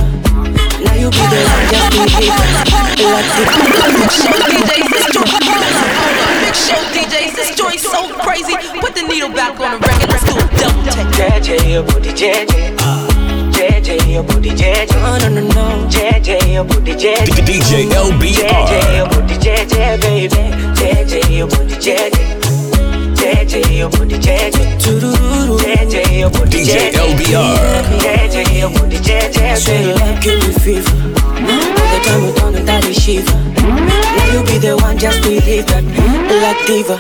Now 0.86 0.94
you 0.94 1.10
be 1.10 1.18
the 1.18 1.40
one 1.50 1.66
that 1.74 1.90
be 1.90 2.06
fever. 2.14 2.46
Like 3.10 3.26
the 3.26 3.44
DJ, 4.38 4.72
show 6.72 6.84
DJs, 6.96 7.36
this 7.36 7.56
joint 7.56 7.80
so 7.80 8.14
crazy. 8.20 8.56
Put 8.80 8.96
the 8.96 9.04
needle 9.04 9.30
back 9.30 9.60
on 9.60 9.72
the 9.72 9.88
record. 9.88 10.10
Let's 10.10 10.26
do 10.26 10.36
a 10.36 10.46
double 10.60 10.84
take. 10.92 11.12
JJ, 11.18 11.72
your 11.72 11.84
booty 11.84 12.12
JJ. 12.12 12.78
JJ, 13.52 14.14
your 14.14 14.24
booty 14.24 14.52
JJ. 14.52 14.96
No, 15.02 15.18
no, 15.18 15.30
no, 15.30 15.42
no. 15.56 15.88
JJ, 15.88 16.54
your 16.54 16.64
booty 16.64 16.94
JJ. 16.94 17.28
DJ 17.48 17.90
LBR. 17.92 18.48
JJ, 18.48 18.98
your 18.98 19.08
booty 19.10 19.36
JJ, 19.36 20.02
baby. 20.02 20.36
JJ, 20.80 21.38
your 21.38 21.48
booty 21.48 21.76
JJ. 21.76 22.51
JJ, 23.32 23.78
your 23.78 23.90
booty 23.90 24.16
JJ. 24.18 24.78
JJ, 24.82 26.20
your 26.20 26.30
booty 26.30 26.64
DJ 26.66 26.92
LBR. 26.92 27.84
JJ, 28.04 28.60
your 28.60 28.70
booty 28.70 28.98
JJ. 28.98 29.58
Swear 29.58 29.82
your 29.82 29.96
love 29.96 30.22
give 30.22 30.40
me 30.46 30.54
fever. 30.54 30.92
All 30.92 31.92
the 31.92 32.00
time 32.04 32.54
we 32.54 32.62
that 32.68 32.84
is 32.86 32.98
shiver. 33.02 33.32
Now 33.64 34.34
you 34.34 34.44
be 34.44 34.58
the 34.60 34.76
one, 34.78 34.98
just 34.98 35.22
believe 35.24 35.66
that. 35.68 35.84
Like 36.44 36.60
diva, 36.68 36.98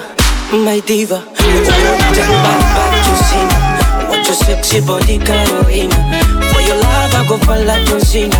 my 0.63 0.79
diva. 0.79 1.19
Jump 1.35 1.67
back, 1.67 2.61
back 2.75 2.95
to. 3.03 4.07
Watch 4.09 4.27
your 4.27 4.35
sexy 4.35 4.79
body, 4.81 5.19
Carolina. 5.19 5.95
For 6.53 6.61
your 6.63 6.77
love, 6.79 7.11
I 7.13 7.25
go 7.27 7.37
for 7.43 7.57
like 7.59 7.85
John 7.87 7.99
Cena. 7.99 8.35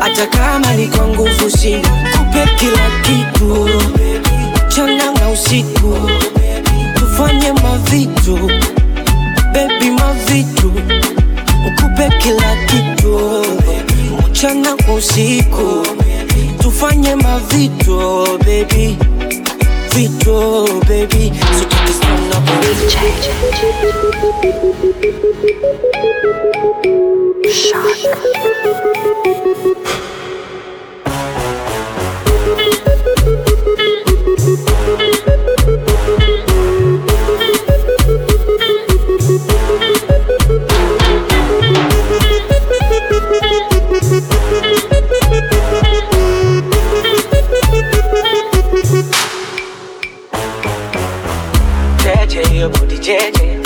Hata 0.00 0.26
kama 0.26 0.74
ni 0.74 0.86
kwa 0.86 1.08
nguvu 1.08 1.50
sina, 1.50 1.88
kupe 2.12 2.48
kila 2.56 2.90
kitu 3.02 3.68
mchana 4.66 5.12
na 5.12 5.28
usiku, 5.30 5.98
tufanye 7.12 7.52
mavitu. 7.52 8.36
Baby, 9.52 9.90
mavitu. 9.90 10.72
Ukupe 11.66 12.08
kila 12.18 12.56
kitu. 12.66 13.20
Mchana 14.30 14.76
usiku, 14.96 15.86
tufanye 16.58 17.14
mavitu 17.14 17.98
baby, 18.46 18.96
vitu 19.94 20.66
baby, 20.88 21.32
so 21.58 21.66
JJ. 53.12 53.62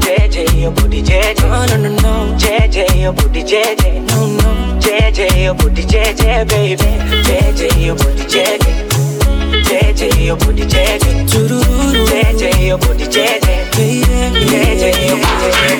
JJ, 0.00 0.60
your 0.60 0.72
booty 0.72 1.00
JJ. 1.00 1.42
No, 1.42 1.64
no, 1.66 1.76
no, 1.76 1.90
no. 2.02 2.36
JJ, 2.36 3.00
your 3.00 3.12
booty 3.12 3.44
JJ. 3.44 4.02
No, 4.08 4.26
no. 4.26 4.80
JJ, 4.80 5.44
your 5.44 5.54
booty 5.54 5.82
JJ, 5.82 6.48
baby. 6.48 6.82
JJ, 7.22 7.86
your 7.86 7.94
booty 7.94 8.24
JJ. 8.24 8.66
JJ, 9.62 10.26
your 10.26 10.36
booty 10.36 10.62
JJ. 10.62 11.28
JJ, 11.30 12.66
your 12.66 12.78
booty 12.78 13.04
JJ. 13.04 13.46
JJ, 13.70 15.06
your 15.06 15.18
booty 15.18 15.44
JJ. 15.44 15.70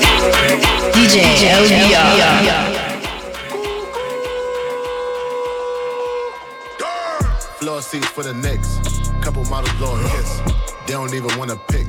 DJ 0.95 1.17
LBR. 1.51 2.55
Floor 7.59 7.83
seats 7.83 8.07
for 8.07 8.23
the 8.23 8.35
Knicks. 8.35 8.79
Couple 9.21 9.45
models 9.47 9.73
blowing 9.79 10.07
kiss. 10.11 10.41
They 10.87 10.93
don't 10.93 11.15
even 11.15 11.37
wanna 11.39 11.57
pick. 11.57 11.87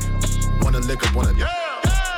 Wanna 0.61 0.79
lick 0.79 1.05
up, 1.05 1.15
wanna. 1.15 1.33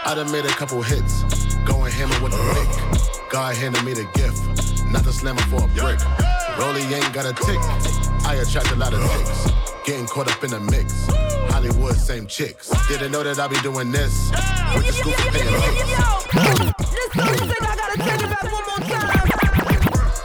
I 0.05 0.13
done 0.15 0.31
made 0.31 0.45
a 0.45 0.49
couple 0.49 0.81
hits. 0.81 1.23
Going 1.65 1.91
hammer 1.91 2.19
with 2.23 2.33
a 2.33 2.37
pick. 2.53 3.29
God 3.29 3.55
handed 3.55 3.83
me 3.83 3.93
the 3.93 4.05
gift. 4.13 4.41
Not 4.91 5.03
the 5.03 5.11
slammer 5.11 5.41
for 5.43 5.63
a 5.63 5.67
brick. 5.67 5.99
Rolly 6.57 6.81
ain't 6.81 7.13
got 7.13 7.25
a 7.25 7.33
tick. 7.33 7.59
I 8.25 8.35
attract 8.41 8.71
a 8.71 8.75
lot 8.75 8.93
of 8.93 9.01
ticks. 9.11 9.51
Getting 9.85 10.05
caught 10.05 10.31
up 10.31 10.43
in 10.43 10.51
the 10.51 10.59
mix. 10.59 11.07
Hollywood, 11.51 11.95
same 11.95 12.27
chicks. 12.27 12.69
Didn't 12.87 13.11
know 13.11 13.23
that 13.23 13.39
I 13.39 13.47
be 13.47 13.59
doing 13.61 13.91
this. 13.91 14.31
With 14.75 14.87
the 14.87 14.93
school 14.93 15.13
for 15.13 15.31
paying 15.31 15.53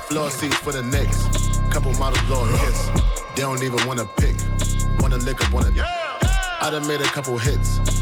Floor 0.09 0.31
seats 0.31 0.57
for 0.57 0.73
the 0.73 0.83
Knicks. 0.83 1.27
Couple 1.73 1.93
models 1.95 2.23
blowing 2.27 2.53
kiss. 2.59 2.89
They 3.35 3.43
don't 3.43 3.63
even 3.63 3.87
wanna 3.87 4.05
pick. 4.17 4.37
Wanna 5.01 5.17
lick 5.19 5.41
up, 5.45 5.53
wanna. 5.53 5.73
I 5.79 6.71
done 6.71 6.87
made 6.87 7.01
a 7.01 7.05
couple 7.05 7.39
hits. 7.39 8.02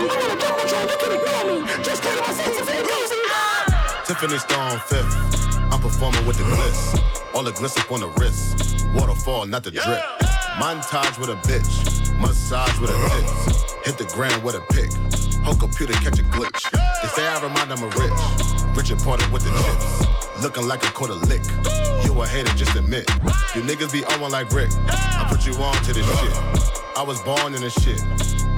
Tiffany 4.21 4.37
Stone 4.37 4.77
fifth. 4.85 5.57
I'm 5.73 5.81
performing 5.81 6.23
with 6.27 6.37
the 6.37 6.43
bliss. 6.43 6.93
All 7.33 7.41
the 7.41 7.49
gliss 7.49 7.75
up 7.79 7.91
on 7.91 8.01
the 8.01 8.09
wrist. 8.21 8.85
Waterfall, 8.93 9.47
not 9.47 9.63
the 9.63 9.71
drip. 9.71 9.99
Montage 10.61 11.17
with 11.17 11.29
a 11.29 11.37
bitch. 11.49 12.15
Massage 12.19 12.79
with 12.79 12.91
a 12.91 12.97
tits. 13.09 13.73
Hit 13.83 13.97
the 13.97 14.05
ground 14.13 14.43
with 14.43 14.53
a 14.53 14.61
pick. 14.69 14.93
Whole 15.41 15.55
computer 15.55 15.93
catch 15.93 16.19
a 16.19 16.23
glitch. 16.29 16.69
They 16.69 17.07
say 17.07 17.25
I 17.25 17.41
remind 17.41 17.71
them 17.71 17.81
of 17.81 17.95
rich. 17.97 18.77
Richard 18.77 18.99
Porter 18.99 19.27
with 19.31 19.41
the 19.41 19.49
chips. 19.57 20.43
Looking 20.43 20.67
like 20.67 20.83
a 20.83 20.91
quarter 20.91 21.15
lick. 21.15 21.41
You 22.05 22.21
a 22.21 22.27
hater, 22.27 22.53
just 22.53 22.75
admit. 22.75 23.09
You 23.55 23.63
niggas 23.65 23.91
be 23.91 24.05
on 24.05 24.29
like 24.29 24.51
Rick. 24.51 24.69
I 24.85 25.25
put 25.27 25.47
you 25.47 25.55
on 25.55 25.73
to 25.85 25.93
this 25.93 26.05
shit. 26.05 26.37
I 26.95 27.01
was 27.01 27.19
born 27.23 27.55
in 27.55 27.61
this 27.61 27.73
shit. 27.81 27.97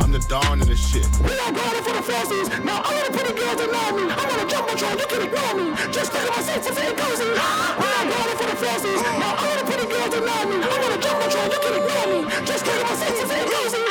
I'm 0.02 0.12
the 0.12 0.20
dawn 0.20 0.62
in 0.62 0.68
this 0.68 0.80
shit. 0.80 1.08
We 1.22 1.38
are 1.39 1.52
going 1.52 1.84
for 1.84 1.94
the 1.94 2.04
falsies. 2.04 2.48
Now 2.64 2.82
I 2.82 2.89
wanna 2.94 3.12
put 3.18 3.30
a 3.30 3.34
girl 3.34 3.56
to 3.56 3.68
know 3.68 3.88
me. 3.98 4.04
I 4.10 4.24
wanna 4.26 4.50
jump 4.50 4.68
control, 4.68 4.96
you 4.98 5.08
can 5.08 5.22
ignore 5.28 5.54
me. 5.60 5.66
Just 5.91 6.12
take 6.12 6.30
my 6.30 6.41
sense 6.41 6.68
and 6.68 6.76
say 6.76 6.94
cozy. 6.94 7.30
We 7.30 7.88
are 8.00 8.08
going 8.12 8.38
for 8.39 8.48
the 8.52 8.58
falsies. 8.64 9.02
Now 9.20 9.36
I 9.36 9.44
wanna 9.48 9.66
put 9.70 9.80
a 9.84 9.88
girl 9.88 10.10
to 10.16 10.20
know 10.28 10.41
me. 10.50 10.56
I 10.64 10.76
wanna 10.82 11.00
jump 11.02 11.18
control, 11.22 11.48
you 11.54 11.60
can 11.64 11.74
ignore 11.82 12.08
me. 12.14 12.46
Just 12.46 12.66
take 12.66 12.84
my 12.84 12.96
sense 12.96 13.20
and 13.22 13.30
say 13.30 13.44
cozy. 13.46 13.74
Cachorra 13.74 13.82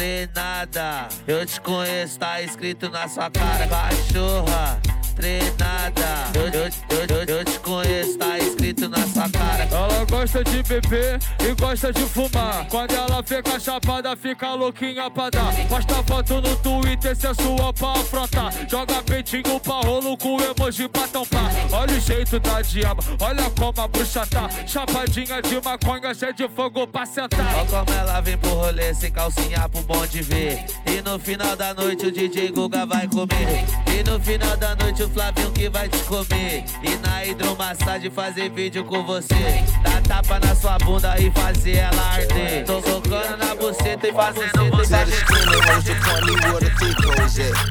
treinada, 0.00 1.08
eu 1.28 1.44
te 1.44 1.60
conheço, 1.60 2.18
tá 2.18 2.40
escrito 2.40 2.88
na 2.88 3.06
sua 3.06 3.30
cara. 3.30 3.66
Cachorra 3.68 4.80
treinada. 5.14 6.30
Eu, 6.34 6.46
eu, 6.46 6.64
eu, 6.64 7.26
eu, 7.26 7.36
eu 7.36 7.44
te 7.44 7.60
conheço, 7.60 8.16
tá 8.16 8.38
escrito 8.38 8.59
na 8.88 9.06
sua 9.06 9.28
cara. 9.28 9.64
Ela 9.64 10.04
gosta 10.04 10.44
de 10.44 10.62
beber 10.62 11.18
e 11.40 11.54
gosta 11.54 11.92
de 11.92 12.02
fumar. 12.02 12.66
Quando 12.68 12.92
ela 12.92 13.22
fica 13.22 13.58
chapada, 13.58 14.16
fica 14.16 14.54
louquinha 14.54 15.10
pra 15.10 15.30
dar. 15.30 15.52
Posta 15.68 16.02
foto 16.04 16.40
no 16.40 16.56
Twitter, 16.56 17.16
se 17.16 17.26
é 17.26 17.34
sua 17.34 17.72
pra 17.72 17.92
afrontar. 17.92 18.52
Joga 18.68 19.02
peitinho 19.02 19.58
pra 19.60 19.80
rolo 19.80 20.16
com 20.16 20.38
emoji 20.40 20.88
pra 20.88 21.08
tampar. 21.08 21.50
Olha 21.72 21.96
o 21.96 22.00
jeito 22.00 22.38
da 22.38 22.60
diaba, 22.62 23.02
olha 23.20 23.50
como 23.50 23.80
a 23.80 23.88
bruxa 23.88 24.26
tá. 24.26 24.48
Chapadinha 24.66 25.42
de 25.42 25.60
maconha, 25.62 26.14
cheia 26.14 26.32
de 26.32 26.48
fogo 26.48 26.86
pra 26.86 27.06
sentar. 27.06 27.54
Olha 27.56 27.66
como 27.66 27.98
ela 27.98 28.20
vem 28.20 28.36
pro 28.38 28.50
rolê 28.50 28.94
sem 28.94 29.10
calcinha 29.10 29.68
pro 29.68 29.82
bom 29.82 30.06
de 30.06 30.22
ver. 30.22 30.64
E 30.86 31.00
no 31.02 31.18
final 31.18 31.56
da 31.56 31.74
noite 31.74 32.06
o 32.06 32.12
DJ 32.12 32.50
Guga 32.52 32.86
vai 32.86 33.08
comer. 33.08 33.64
E 33.86 34.08
no 34.08 34.20
final 34.20 34.56
da 34.56 34.74
noite 34.76 35.02
o 35.02 35.08
Flavinho 35.10 35.50
que 35.52 35.68
vai 35.68 35.88
te 35.88 35.98
comer. 36.04 36.64
E 36.82 36.96
na 36.96 37.24
hidromassagem 37.24 38.10
fazer 38.10 38.50
vídeo 38.60 38.84
com 38.84 39.02
você. 39.04 39.64
Dar 39.82 40.02
tapa 40.02 40.38
na 40.38 40.54
sua 40.54 40.76
bunda 40.78 41.18
e 41.18 41.30
fazer 41.30 41.76
ela 41.76 42.02
arder. 42.12 42.64
Tô 42.66 42.82
tocando 42.82 43.36
na 43.38 43.54
buceta 43.54 44.08
e 44.08 44.12
fazendo 44.12 44.70
você 44.70 44.96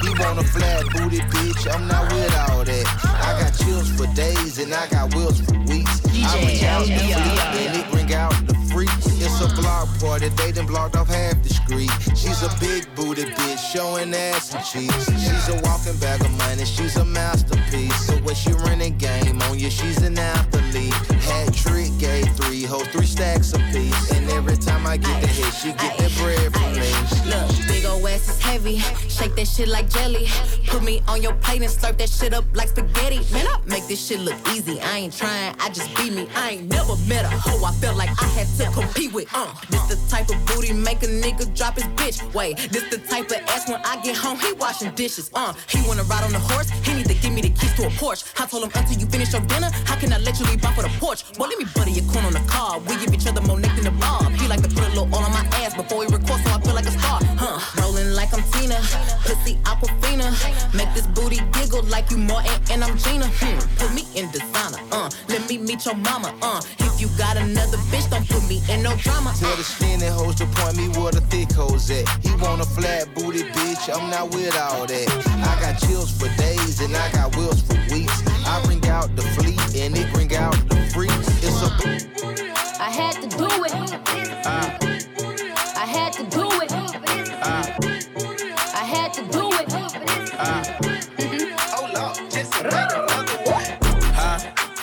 He 0.01 0.09
want 0.19 0.39
a 0.39 0.43
flat 0.43 0.83
booty 0.93 1.21
bitch, 1.21 1.67
I'm 1.67 1.87
not 1.87 2.11
with 2.11 2.33
all 2.49 2.65
that. 2.65 2.85
I 3.05 3.43
got 3.43 3.53
chills 3.53 3.89
for 3.91 4.07
days 4.15 4.57
and 4.57 4.73
I 4.73 4.87
got 4.87 5.13
wheels 5.13 5.39
for 5.41 5.57
weeks. 5.67 6.01
I 6.05 6.41
bring 6.41 6.65
out 6.65 6.87
the 6.87 6.97
fleet 6.97 7.67
and 7.67 7.77
it 7.77 7.91
bring 7.91 8.13
out 8.13 8.33
the 8.47 8.55
It's 8.87 9.41
a 9.41 9.47
block 9.61 9.87
party, 9.99 10.29
they 10.29 10.51
done 10.51 10.67
blocked 10.67 10.95
off 10.95 11.07
half 11.07 11.41
the 11.43 11.49
street. 11.49 11.91
She's 12.15 12.43
a 12.43 12.49
big 12.59 12.87
booty 12.95 13.23
bitch, 13.23 13.73
showing 13.73 14.13
ass 14.13 14.53
and 14.53 14.63
cheeks. 14.63 15.05
She's 15.05 15.49
a 15.49 15.59
walking 15.63 15.97
bag 15.97 16.21
of 16.21 16.31
money, 16.37 16.65
she's 16.65 16.95
a 16.97 17.05
masterpiece. 17.05 18.07
So 18.07 18.13
when 18.17 18.35
she 18.35 18.51
running 18.51 18.97
game 18.97 19.41
on 19.43 19.59
you, 19.59 19.69
she's 19.69 20.01
an 20.01 20.17
athlete. 20.17 20.93
Hat 21.23 21.53
trick, 21.53 21.91
gave 21.99 22.29
three 22.35 22.63
hoes, 22.63 22.87
three 22.87 23.05
stacks 23.05 23.53
apiece. 23.53 24.11
And 24.11 24.29
every 24.31 24.57
time 24.57 24.85
I 24.85 24.97
get 24.97 25.21
the 25.21 25.27
hit, 25.27 25.53
she 25.53 25.69
get 25.73 25.97
that 25.97 26.11
bread 26.17 26.53
from 26.53 26.73
me. 26.73 26.89
Look, 27.29 27.67
big 27.67 27.85
ol' 27.85 28.07
ass 28.07 28.29
is 28.29 28.41
heavy. 28.41 28.77
Shake 29.09 29.35
that 29.35 29.47
shit 29.47 29.67
like 29.67 29.89
jelly. 29.89 30.27
Put 30.67 30.83
me 30.83 31.01
on 31.07 31.21
your 31.21 31.33
plate 31.35 31.61
and 31.61 31.71
slurp 31.71 31.97
that 31.97 32.09
shit 32.09 32.33
up 32.33 32.45
like 32.53 32.69
spaghetti. 32.69 33.19
Man, 33.33 33.45
I 33.47 33.59
make 33.65 33.87
this 33.87 34.05
shit 34.05 34.19
look 34.19 34.37
easy. 34.49 34.79
I 34.79 34.97
ain't 34.97 35.15
trying, 35.15 35.55
I 35.59 35.69
just 35.69 35.93
be 35.97 36.09
me. 36.09 36.27
I 36.35 36.51
ain't 36.51 36.69
never 36.69 36.95
met 37.07 37.25
a 37.25 37.29
hoe 37.29 37.63
I 37.65 37.71
felt 37.73 37.97
like 37.97 38.09
I 38.21 38.25
had 38.27 38.47
to 38.57 38.68
compete 38.71 39.13
with. 39.13 39.27
Uh, 39.33 39.53
this 39.69 39.81
the 39.87 39.97
type 40.09 40.29
of 40.29 40.37
booty 40.47 40.73
make 40.73 41.03
a 41.03 41.07
nigga 41.07 41.45
drop 41.55 41.75
his 41.75 41.85
bitch. 41.99 42.17
Wait, 42.33 42.57
this 42.71 42.83
the 42.89 42.97
type 42.97 43.29
of 43.31 43.37
ass 43.49 43.69
when 43.69 43.81
I 43.83 44.01
get 44.01 44.15
home, 44.15 44.39
he 44.39 44.53
washing 44.53 44.91
dishes. 44.95 45.29
Uh, 45.33 45.53
he 45.67 45.85
wanna 45.87 46.03
ride 46.03 46.23
on 46.23 46.31
the 46.31 46.39
horse, 46.39 46.69
he 46.85 46.93
need 46.93 47.07
to 47.07 47.15
give 47.15 47.33
me 47.33 47.41
the 47.41 47.49
keys 47.49 47.73
to 47.75 47.87
a 47.87 47.89
Porsche. 47.89 48.23
I 48.41 48.45
told 48.45 48.63
him 48.63 48.71
until 48.75 48.97
you 48.97 49.05
finish 49.07 49.33
your 49.33 49.41
dinner, 49.41 49.69
how 49.85 49.95
can 49.95 50.13
I 50.13 50.17
let 50.19 50.39
you 50.39 50.45
leave 50.45 50.63
off 50.65 50.75
for 50.75 50.83
the 50.83 50.93
porch? 50.99 51.23
Well, 51.37 51.49
let 51.49 51.57
me 51.57 51.65
butter 51.75 51.91
your 51.91 52.05
corn 52.11 52.25
on 52.25 52.33
the 52.33 52.43
car. 52.47 52.79
We 52.79 52.95
give 52.97 53.13
each 53.13 53.27
other 53.27 53.41
more 53.41 53.59
neck 53.59 53.75
than 53.75 53.85
the 53.85 53.91
bob. 53.91 54.31
He 54.33 54.47
like 54.47 54.61
to 54.61 54.69
put 54.69 54.83
a 54.85 54.89
little 54.89 55.09
all 55.13 55.23
on 55.23 55.31
my 55.31 55.45
ass 55.61 55.75
before 55.75 56.03
he 56.03 56.11
record, 56.11 56.39
so 56.43 56.49
I 56.51 56.61
feel 56.61 56.75
like 56.75 56.85
a 56.85 56.91
star. 56.91 57.19
Huh, 57.41 57.55
rolling 57.81 58.11
like 58.15 58.33
I'm 58.33 58.43
Tina, 58.51 58.75
pussy 59.23 59.55
Aquafina. 59.63 60.27
Make 60.75 60.93
this 60.93 61.07
booty 61.07 61.39
giggle 61.53 61.83
like 61.83 62.11
you 62.11 62.17
Martin 62.17 62.51
and 62.69 62.83
I'm 62.83 62.97
Gina. 62.97 63.27
Hmm, 63.39 63.59
put 63.79 63.93
me 63.95 64.03
in 64.13 64.29
designer. 64.29 64.83
Uh, 64.91 65.09
let 65.29 65.47
me 65.47 65.57
meet 65.57 65.85
your 65.85 65.95
mama. 65.95 66.35
Uh, 66.41 66.59
if 66.79 66.99
you 66.99 67.07
got 67.17 67.37
another 67.37 67.77
bitch, 67.95 68.09
don't 68.09 68.27
put 68.27 68.43
me 68.49 68.61
in 68.67 68.83
no 68.83 68.93
drama. 68.97 69.31
Tell 69.39 69.55
the 69.55 69.63
skinny 69.63 70.07
hoes 70.07 70.35
to 70.35 70.47
point 70.47 70.75
me 70.75 70.89
where 70.99 71.13
the 71.13 71.21
thick 71.31 71.49
hoes 71.53 71.89
at. 71.89 72.09
He 72.19 72.35
want 72.43 72.59
a 72.59 72.65
flat 72.65 73.07
booty 73.15 73.43
bitch, 73.55 73.87
I'm 73.87 74.09
not 74.09 74.31
with 74.31 74.59
all 74.59 74.85
that. 74.85 75.07
I 75.07 75.55
got 75.61 75.79
chills 75.79 76.11
for 76.11 76.27
days 76.35 76.81
and 76.81 76.93
I 76.93 77.09
got 77.13 77.33
wheels 77.37 77.61
for 77.61 77.79
weeks. 77.89 78.19
I 78.45 78.61
bring 78.65 78.85
out 78.89 79.15
the 79.15 79.23
fleet 79.39 79.63
and 79.79 79.97
it 79.97 80.11
bring 80.11 80.35
out 80.35 80.59
the 80.67 80.75
freaks. 80.91 81.29
It's 81.41 81.61
a 81.63 82.83
I 82.83 82.89
had 82.91 83.15
to 83.21 83.29
do 83.37 83.47
it. 83.63 84.38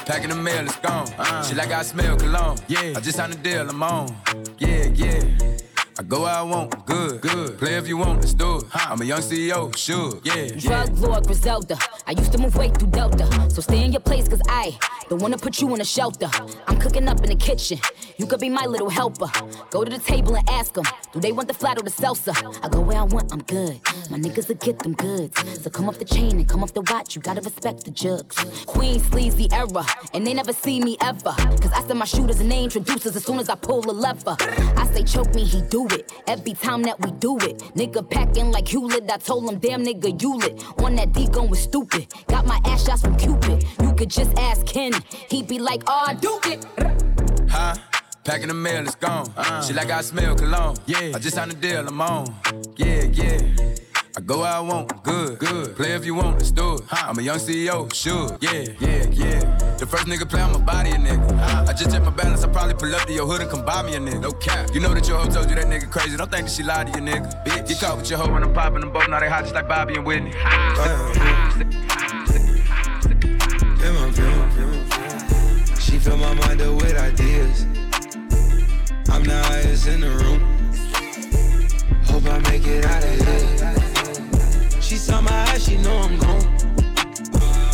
Packing 0.07 0.29
the 0.29 0.37
mail, 0.37 0.65
it's 0.65 0.77
gone. 0.77 1.07
She 1.45 1.57
like 1.57 1.73
I 1.73 1.83
smell 1.83 2.17
cologne. 2.17 2.57
Yeah. 2.69 2.95
I 2.97 3.01
just 3.01 3.17
signed 3.17 3.35
a 3.35 3.37
deal, 3.37 3.69
I'm 3.69 3.83
on. 3.83 4.15
Yeah, 4.59 4.85
yeah. 4.95 5.21
I 5.99 6.03
go 6.03 6.25
where 6.25 6.35
I 6.35 6.43
want, 6.43 6.85
good, 6.85 7.23
good. 7.23 7.59
Play 7.59 7.77
if 7.77 7.89
you 7.89 7.97
want, 7.97 8.21
let's 8.21 8.35
do 8.35 8.59
it. 8.59 8.65
I'm 8.75 9.01
a 9.01 9.05
young 9.05 9.21
CEO, 9.21 9.75
sure, 9.75 10.21
yeah. 10.25 10.49
Drug 10.49 10.99
lord 10.99 11.27
Griselda. 11.27 11.79
I 12.07 12.11
used 12.11 12.33
to 12.33 12.39
move 12.39 12.55
weight 12.55 12.77
through 12.77 12.89
Delta. 12.89 13.27
So 13.51 13.63
stay 13.63 13.83
in 13.83 13.93
your 13.93 14.03
place, 14.03 14.29
cause 14.29 14.43
I 14.47 14.79
don't 15.09 15.23
wanna 15.23 15.39
put 15.39 15.63
you 15.63 15.75
in 15.75 15.81
a 15.81 15.87
shelter. 15.87 16.29
I'm 16.67 16.79
cooking 16.79 17.09
up 17.09 17.23
in 17.23 17.31
the 17.31 17.37
kitchen. 17.37 17.79
You 18.19 18.27
could 18.27 18.41
be 18.41 18.51
my 18.51 18.67
little 18.67 18.91
helper. 18.91 19.29
Go 19.71 19.85
to 19.85 19.91
the 19.91 19.99
table 19.99 20.37
and 20.37 20.47
ask 20.51 20.75
them, 20.75 20.85
do 21.13 21.21
they 21.21 21.33
want 21.33 21.49
the 21.49 21.55
flat 21.55 21.79
or 21.79 21.83
the 21.83 21.91
salsa? 21.91 22.35
I 22.63 22.69
go 22.69 22.81
where 22.81 22.99
I 22.99 23.05
want, 23.05 23.33
I'm 23.33 23.43
good. 23.45 23.81
My 24.11 24.19
niggas 24.19 24.49
will 24.49 24.57
get 24.57 24.79
them 24.81 24.93
goods. 24.93 25.63
So 25.63 25.71
come 25.71 25.89
off 25.89 25.99
the 25.99 26.05
chain 26.05 26.33
and 26.33 26.47
come 26.47 26.63
off 26.63 26.75
the 26.75 26.83
watch. 26.93 27.17
You 27.17 27.23
gotta 27.23 27.41
respect 27.41 27.85
the 27.85 27.91
jugs. 27.91 28.37
Queen 28.67 29.01
sleazy 29.01 29.49
era. 29.51 29.87
And 30.13 30.27
they 30.27 30.35
never 30.35 30.53
see 30.53 30.79
me 30.79 30.99
ever. 31.01 31.33
Cause 31.33 31.73
I 31.73 31.81
send 31.87 31.99
my 31.99 32.05
shooters 32.05 32.41
and 32.41 32.53
they 32.53 32.65
introduce 32.65 33.07
us 33.07 33.17
as 33.17 33.25
soon 33.25 33.39
as 33.39 33.49
I 33.49 33.55
pull 33.55 33.89
a 33.91 33.93
lever. 33.93 34.37
I 34.77 34.87
say 34.93 35.03
choke 35.03 35.35
me, 35.35 35.45
he 35.45 35.63
do 35.63 35.86
it. 35.93 36.13
Every 36.27 36.55
time 36.55 36.83
that 36.83 37.01
we 37.01 37.11
do 37.13 37.37
it. 37.39 37.59
Nigga 37.75 38.09
packing 38.09 38.51
like 38.51 38.69
Hewlett. 38.69 39.11
I 39.11 39.17
told 39.19 39.51
him, 39.51 39.59
damn 39.59 39.85
nigga, 39.85 40.21
you 40.21 40.37
lit. 40.37 40.63
On 40.79 40.95
that 40.97 41.13
D 41.13 41.29
gun 41.29 41.49
was 41.49 41.61
stupid. 41.61 42.07
Got 42.29 42.47
my 42.47 42.61
ass 42.65 42.87
shots 42.87 43.03
from 43.03 43.17
Cupid. 43.17 43.65
You 43.81 43.95
could 43.95 44.11
just 44.11 44.37
ask 44.39 44.67
Ken. 44.67 44.93
He'd 45.31 45.49
be 45.49 45.59
like, 45.59 45.83
oh, 45.87 46.17
do 46.21 46.41
it. 46.45 46.65
Huh? 47.51 47.75
Packing 48.25 48.49
the 48.49 48.55
mail, 48.55 48.85
it's 48.85 48.97
gone. 48.97 49.27
She 49.63 49.73
like 49.73 49.91
I 49.91 50.01
smell 50.01 50.35
cologne. 50.35 50.77
Yeah. 50.87 51.13
I 51.15 51.19
just 51.19 51.37
signed 51.37 51.53
a 51.53 51.55
deal, 51.55 51.87
I'm 51.87 52.01
on. 52.01 52.35
Yeah, 52.77 53.05
yeah. 53.05 53.77
I 54.17 54.21
go 54.23 54.39
where 54.39 54.51
I 54.51 54.61
want, 54.61 55.03
good, 55.03 55.39
good. 55.39 55.77
Play 55.77 55.93
if 55.93 56.07
you 56.07 56.15
want, 56.15 56.39
let's 56.39 56.51
do 56.51 56.77
it. 56.77 56.81
I'm 56.91 57.19
a 57.19 57.23
young 57.23 57.37
CEO, 57.37 57.93
sure. 57.93 58.39
Yeah, 58.41 58.65
yeah, 58.81 59.05
yeah. 59.13 59.77
The 59.77 59.85
first 59.87 60.07
nigga 60.07 60.27
play 60.27 60.41
on 60.41 60.55
my 60.55 60.59
body, 60.59 60.93
a 60.93 60.95
nigga. 60.95 61.39
I 61.69 61.75
just 61.75 61.91
check 61.91 62.03
my 62.03 62.09
balance, 62.09 62.43
I 62.43 62.49
probably 62.49 62.73
pull 62.73 62.95
up 62.95 63.07
to 63.07 63.13
your 63.13 63.27
hood 63.27 63.43
and 63.43 63.51
come 63.51 63.63
buy 63.67 63.83
me 63.83 63.95
a 63.95 63.99
nigga. 63.99 64.23
No 64.23 64.33
cap. 64.33 64.71
You 64.73 64.81
know 64.81 64.95
that 64.95 65.07
your 65.07 65.19
hoe 65.19 65.29
told 65.29 65.51
you 65.51 65.57
that 65.57 65.67
nigga 65.67 65.91
crazy. 65.91 66.17
Don't 66.17 66.31
think 66.31 66.47
that 66.47 66.51
she 66.51 66.63
lied 66.63 66.95
to 66.95 66.99
you, 66.99 67.05
nigga. 67.05 67.45
Bitch. 67.45 67.69
Get 67.69 67.79
caught 67.79 67.99
with 67.99 68.09
your 68.09 68.19
hoe 68.19 68.33
when 68.33 68.43
I'm 68.43 68.55
popping 68.55 68.81
them 68.81 68.91
both. 68.91 69.07
Now 69.07 69.21
they 69.21 69.29
hot 69.29 69.43
just 69.43 69.55
like 69.55 69.69
Bobby 69.69 69.97
and 69.97 70.07
Whitney. 70.07 70.33
She 75.79 75.99
fill 75.99 76.17
my 76.17 76.33
mind 76.33 76.63
up 76.63 76.75
with 76.75 76.97
ideas. 76.97 77.67
I'm 79.11 79.25
the 79.25 79.43
highest 79.45 79.87
in 79.89 80.01
the 80.01 80.09
room. 80.09 80.41
Hope 82.07 82.25
I 82.25 82.39
make 82.51 82.67
it 82.67 82.83
out 82.87 83.05
of 83.05 83.11
here. 83.11 83.86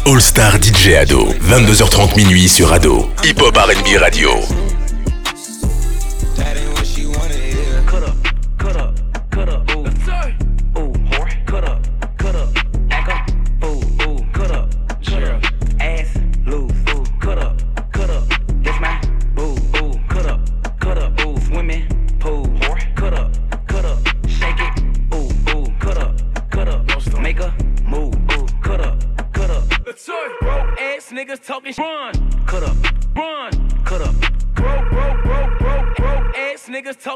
All 0.07 0.21
Star 0.21 0.59
DJ 0.59 0.97
Ado, 0.97 1.27
22h30 1.51 2.17
minuit 2.17 2.49
sur 2.49 2.73
Ado, 2.73 3.11
Hip 3.25 3.41
Hop 3.43 3.55
R&B 3.55 3.99
Radio. 3.99 4.72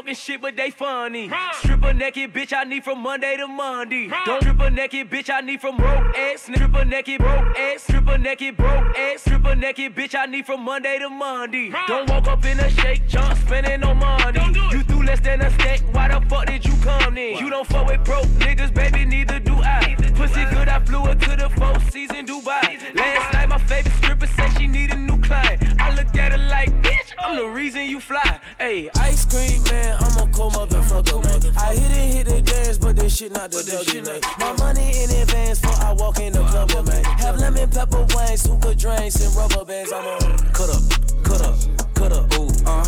Talking 0.07 0.15
shit, 0.15 0.41
but 0.41 0.55
they 0.55 0.69
funny. 0.69 1.29
Stripper 1.59 1.93
naked 1.93 2.33
bitch, 2.33 2.53
I 2.53 2.63
need 2.63 2.83
from 2.83 3.01
Monday 3.01 3.37
to 3.37 3.47
Monday. 3.47 4.09
Don't 4.25 4.41
stripper 4.41 4.69
naked 4.69 5.09
bitch, 5.09 5.29
I 5.29 5.41
need 5.41 5.59
from 5.59 5.77
broke 5.77 6.17
ass 6.17 6.43
stripper 6.43 6.85
naked, 6.85 7.19
broke 7.19 7.57
ass 7.57 7.83
stripper 7.83 8.17
naked, 8.17 8.57
broke 8.57 8.97
ass 8.97 9.21
stripper 9.21 9.55
naked 9.55 9.95
bitch, 9.95 10.15
I 10.15 10.25
need 10.25 10.45
from 10.45 10.63
Monday 10.63 10.99
to 10.99 11.09
Monday. 11.09 11.71
Don't 11.87 12.09
walk 12.09 12.27
up 12.27 12.45
in 12.45 12.59
a 12.59 12.69
shake, 12.69 13.07
jump, 13.07 13.37
spending 13.37 13.81
no 13.81 13.93
money. 13.93 14.39
You 14.71 14.83
threw 14.83 15.03
less 15.03 15.19
than 15.19 15.41
a 15.41 15.51
stack, 15.51 15.81
why 15.91 16.07
the 16.07 16.25
fuck 16.27 16.45
did 16.45 16.65
you 16.65 16.73
come 16.81 17.17
in? 17.17 17.37
You 17.37 17.49
don't 17.49 17.67
fuck 17.67 17.87
with 17.87 18.03
broke 18.03 18.27
niggas, 18.39 18.73
baby, 18.73 19.05
neither 19.05 19.39
do 19.39 19.55
I. 19.55 19.95
Pussy 20.15 20.45
good, 20.45 20.69
I 20.69 20.79
flew 20.79 21.05
her 21.05 21.15
to 21.15 21.35
the 21.35 21.49
four 21.49 21.79
season 21.91 22.25
Dubai. 22.25 22.95
Last 22.95 23.33
night, 23.33 23.49
my 23.49 23.57
favorite 23.59 23.93
stripper 23.95 24.27
said 24.27 24.57
she 24.57 24.67
need 24.67 24.91
a. 25.31 25.57
I 25.79 25.93
looked 25.95 26.17
at 26.17 26.31
her 26.31 26.37
like, 26.49 26.71
bitch, 26.81 27.13
I'm 27.19 27.35
the 27.35 27.47
reason 27.47 27.85
you 27.85 27.99
fly. 27.99 28.39
Hey, 28.57 28.89
ice 28.95 29.25
cream 29.25 29.63
man, 29.63 29.97
I'm 29.99 30.27
a 30.27 30.31
cold 30.33 30.53
motherfucker. 30.53 31.23
I 31.57 31.75
hit 31.75 31.91
it, 31.91 32.15
hit 32.15 32.27
the 32.27 32.41
dance, 32.41 32.77
but 32.77 32.95
this 32.95 33.17
shit 33.17 33.31
not 33.31 33.51
the 33.51 33.63
W, 33.63 34.03
man. 34.03 34.21
My 34.39 34.53
money 34.57 35.03
in 35.03 35.09
advance 35.09 35.59
before 35.61 35.85
I 35.85 35.93
walk 35.93 36.19
in 36.19 36.33
the 36.33 36.43
club, 36.45 36.71
man. 36.85 37.03
Have 37.03 37.37
lemon 37.39 37.69
pepper 37.69 38.05
wings, 38.15 38.45
hookah 38.45 38.75
drinks, 38.75 39.19
and 39.23 39.35
rubber 39.35 39.65
bands. 39.65 39.91
I'm 39.91 40.05
on. 40.05 40.37
Cut 40.53 40.69
up, 40.69 40.83
cut 41.23 41.41
up, 41.41 41.55
cut 41.93 42.11
up, 42.11 42.33
ooh, 42.37 42.49
uh, 42.65 42.85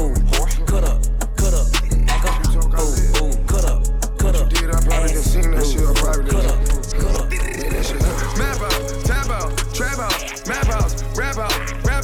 ooh, 0.00 0.14
cut 0.66 0.84
up, 0.84 1.02
cut 1.36 1.54
up, 1.54 1.66
back 2.06 2.24
up, 2.24 2.36
ooh, 2.78 3.24
ooh, 3.24 3.32
cut 3.46 3.64
up, 3.64 3.82
cut 4.18 4.36
up, 4.36 4.52
ass, 4.92 5.36
ooh, 5.36 5.42
cut 5.94 6.14
up, 6.14 6.58
cut 6.98 7.14
up. 7.20 7.28
Map 8.38 8.60
out, 8.60 8.72
tab 9.04 9.30
out, 9.30 9.50
trap 9.74 9.98
out, 9.98 10.48
map 10.48 10.66
house, 10.66 11.02
rap 11.16 11.38
out, 11.38 11.52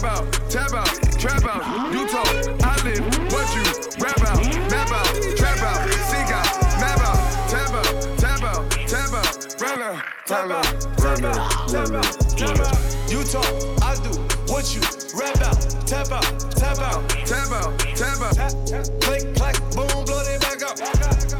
out, 0.04 0.50
tab 0.50 0.72
out, 0.74 0.86
trap 1.18 1.44
out. 1.44 1.92
You 1.92 2.06
talk, 2.08 2.28
I 2.62 2.76
live, 2.84 3.04
what 3.32 3.46
you 3.54 3.62
rap 4.00 4.20
out, 4.22 4.44
map 4.70 4.90
out, 4.92 5.08
trap 5.36 5.60
out, 5.62 5.88
seek 6.08 6.30
out, 6.30 6.48
map 6.80 7.00
out, 7.00 7.18
tab 7.48 7.74
out, 7.74 8.18
tab 8.18 8.44
out, 8.44 8.70
tab 8.86 9.14
out, 9.14 9.60
rap 9.60 9.78
out, 9.80 10.26
tab 10.26 10.50
out, 10.50 10.96
tab 10.96 11.24
out, 11.24 11.68
tab 11.68 11.94
out, 11.94 12.36
tab 12.36 12.60
out. 12.60 12.78
You 13.10 13.24
talk, 13.24 13.48
I 13.82 13.96
do, 14.02 14.12
what 14.52 14.74
you 14.74 14.80
rap 15.18 15.40
out, 15.42 15.60
tap 15.86 16.12
out, 16.12 16.50
tap 16.50 16.78
out, 16.78 17.08
tap 17.08 17.50
out, 17.52 17.78
tap 17.96 18.20
out, 18.20 18.34
tap, 18.34 18.52
click, 19.00 19.34
clack, 19.36 19.56
boom, 19.74 20.04
blow 20.04 20.22
they 20.24 20.38
back 20.38 20.62
out, 20.62 20.76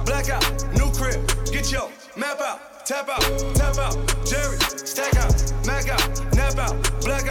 black 0.07 0.29
out, 0.31 0.45
new 0.75 0.91
crib, 0.93 1.21
get 1.53 1.71
your 1.71 1.91
map 2.17 2.41
out, 2.41 2.87
tap 2.87 3.09
out, 3.09 3.23
tap 3.55 3.79
out, 3.79 3.97
Jerry, 4.25 4.59
stack 4.59 5.17
out, 5.17 5.67
mac 5.67 5.89
out, 5.89 6.35
nap 6.35 6.59
out, 6.59 7.01
black 7.03 7.29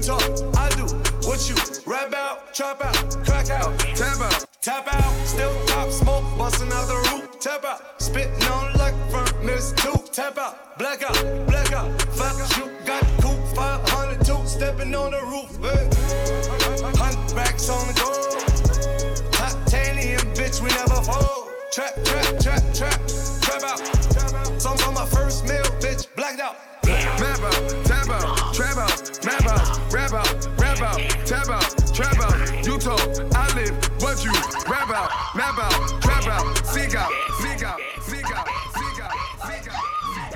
talk, 0.00 0.22
I 0.56 0.68
do, 0.70 0.86
what 1.28 1.46
you 1.48 1.54
rap 1.86 2.14
out, 2.14 2.54
trap 2.54 2.82
out, 2.82 2.94
crack 3.26 3.50
out, 3.50 3.78
tap 3.94 4.20
out, 4.20 4.46
tap 4.62 4.88
out, 4.92 5.26
still 5.26 5.54
pop 5.66 5.90
smoke, 5.90 6.24
busting 6.38 6.72
out 6.72 6.86
the 6.88 6.96
roof, 7.10 7.38
tap 7.38 7.64
out, 7.64 8.00
spitting 8.00 8.42
on 8.44 8.72
like 8.78 8.94
furnace 9.10 9.72
two, 9.72 9.92
tap 10.12 10.38
out, 10.38 10.78
black 10.78 11.02
out, 11.02 11.46
black 11.46 11.72
out, 11.72 11.90
fuck 12.12 12.36
you, 12.56 12.70
got 12.86 13.02
cool, 13.20 13.36
502, 13.54 14.46
stepping 14.48 14.94
on 14.94 15.10
the 15.10 15.20
roof, 15.20 15.50
hey. 15.60 15.84
hundred 16.96 17.36
racks 17.36 17.68
on 17.68 17.86
the 17.88 17.94
door, 18.00 19.30
titanium, 19.32 20.20
bitch, 20.34 20.62
we 20.62 20.70
never 20.70 21.02
fall, 21.02 21.48
trap, 21.72 21.94
trap, 22.04 22.40
trap, 22.40 22.62
trap, 22.72 23.00
trap 23.42 23.62
out, 23.64 24.60
some 24.60 24.78
on 24.88 24.94
my 24.94 25.04
first 25.06 25.44
meal, 25.44 25.62
bitch, 25.80 26.06
blacked 26.16 26.40
out. 26.40 26.56
Map 27.20 27.38
out, 27.40 27.89
map 29.24 29.46
out, 29.46 29.92
rap 29.92 30.12
out, 30.12 30.48
rap 30.58 30.80
out, 30.80 30.98
tab 31.26 31.48
out, 31.48 31.94
trap 31.94 32.18
out. 32.20 32.66
You 32.66 32.78
talk, 32.78 33.00
I 33.34 33.54
live, 33.54 33.74
what 34.00 34.24
you 34.24 34.32
rap 34.70 34.90
out, 34.90 35.10
map 35.36 35.58
out, 35.58 36.02
trap 36.02 36.26
out, 36.26 36.66
seek 36.66 36.94
out, 36.94 37.10
seek 37.40 37.62
out, 37.62 37.80
seek 38.02 38.24
out, 38.36 38.48
seek 38.74 39.00
out, 39.02 39.12
seek 39.46 39.72
out. 39.72 39.84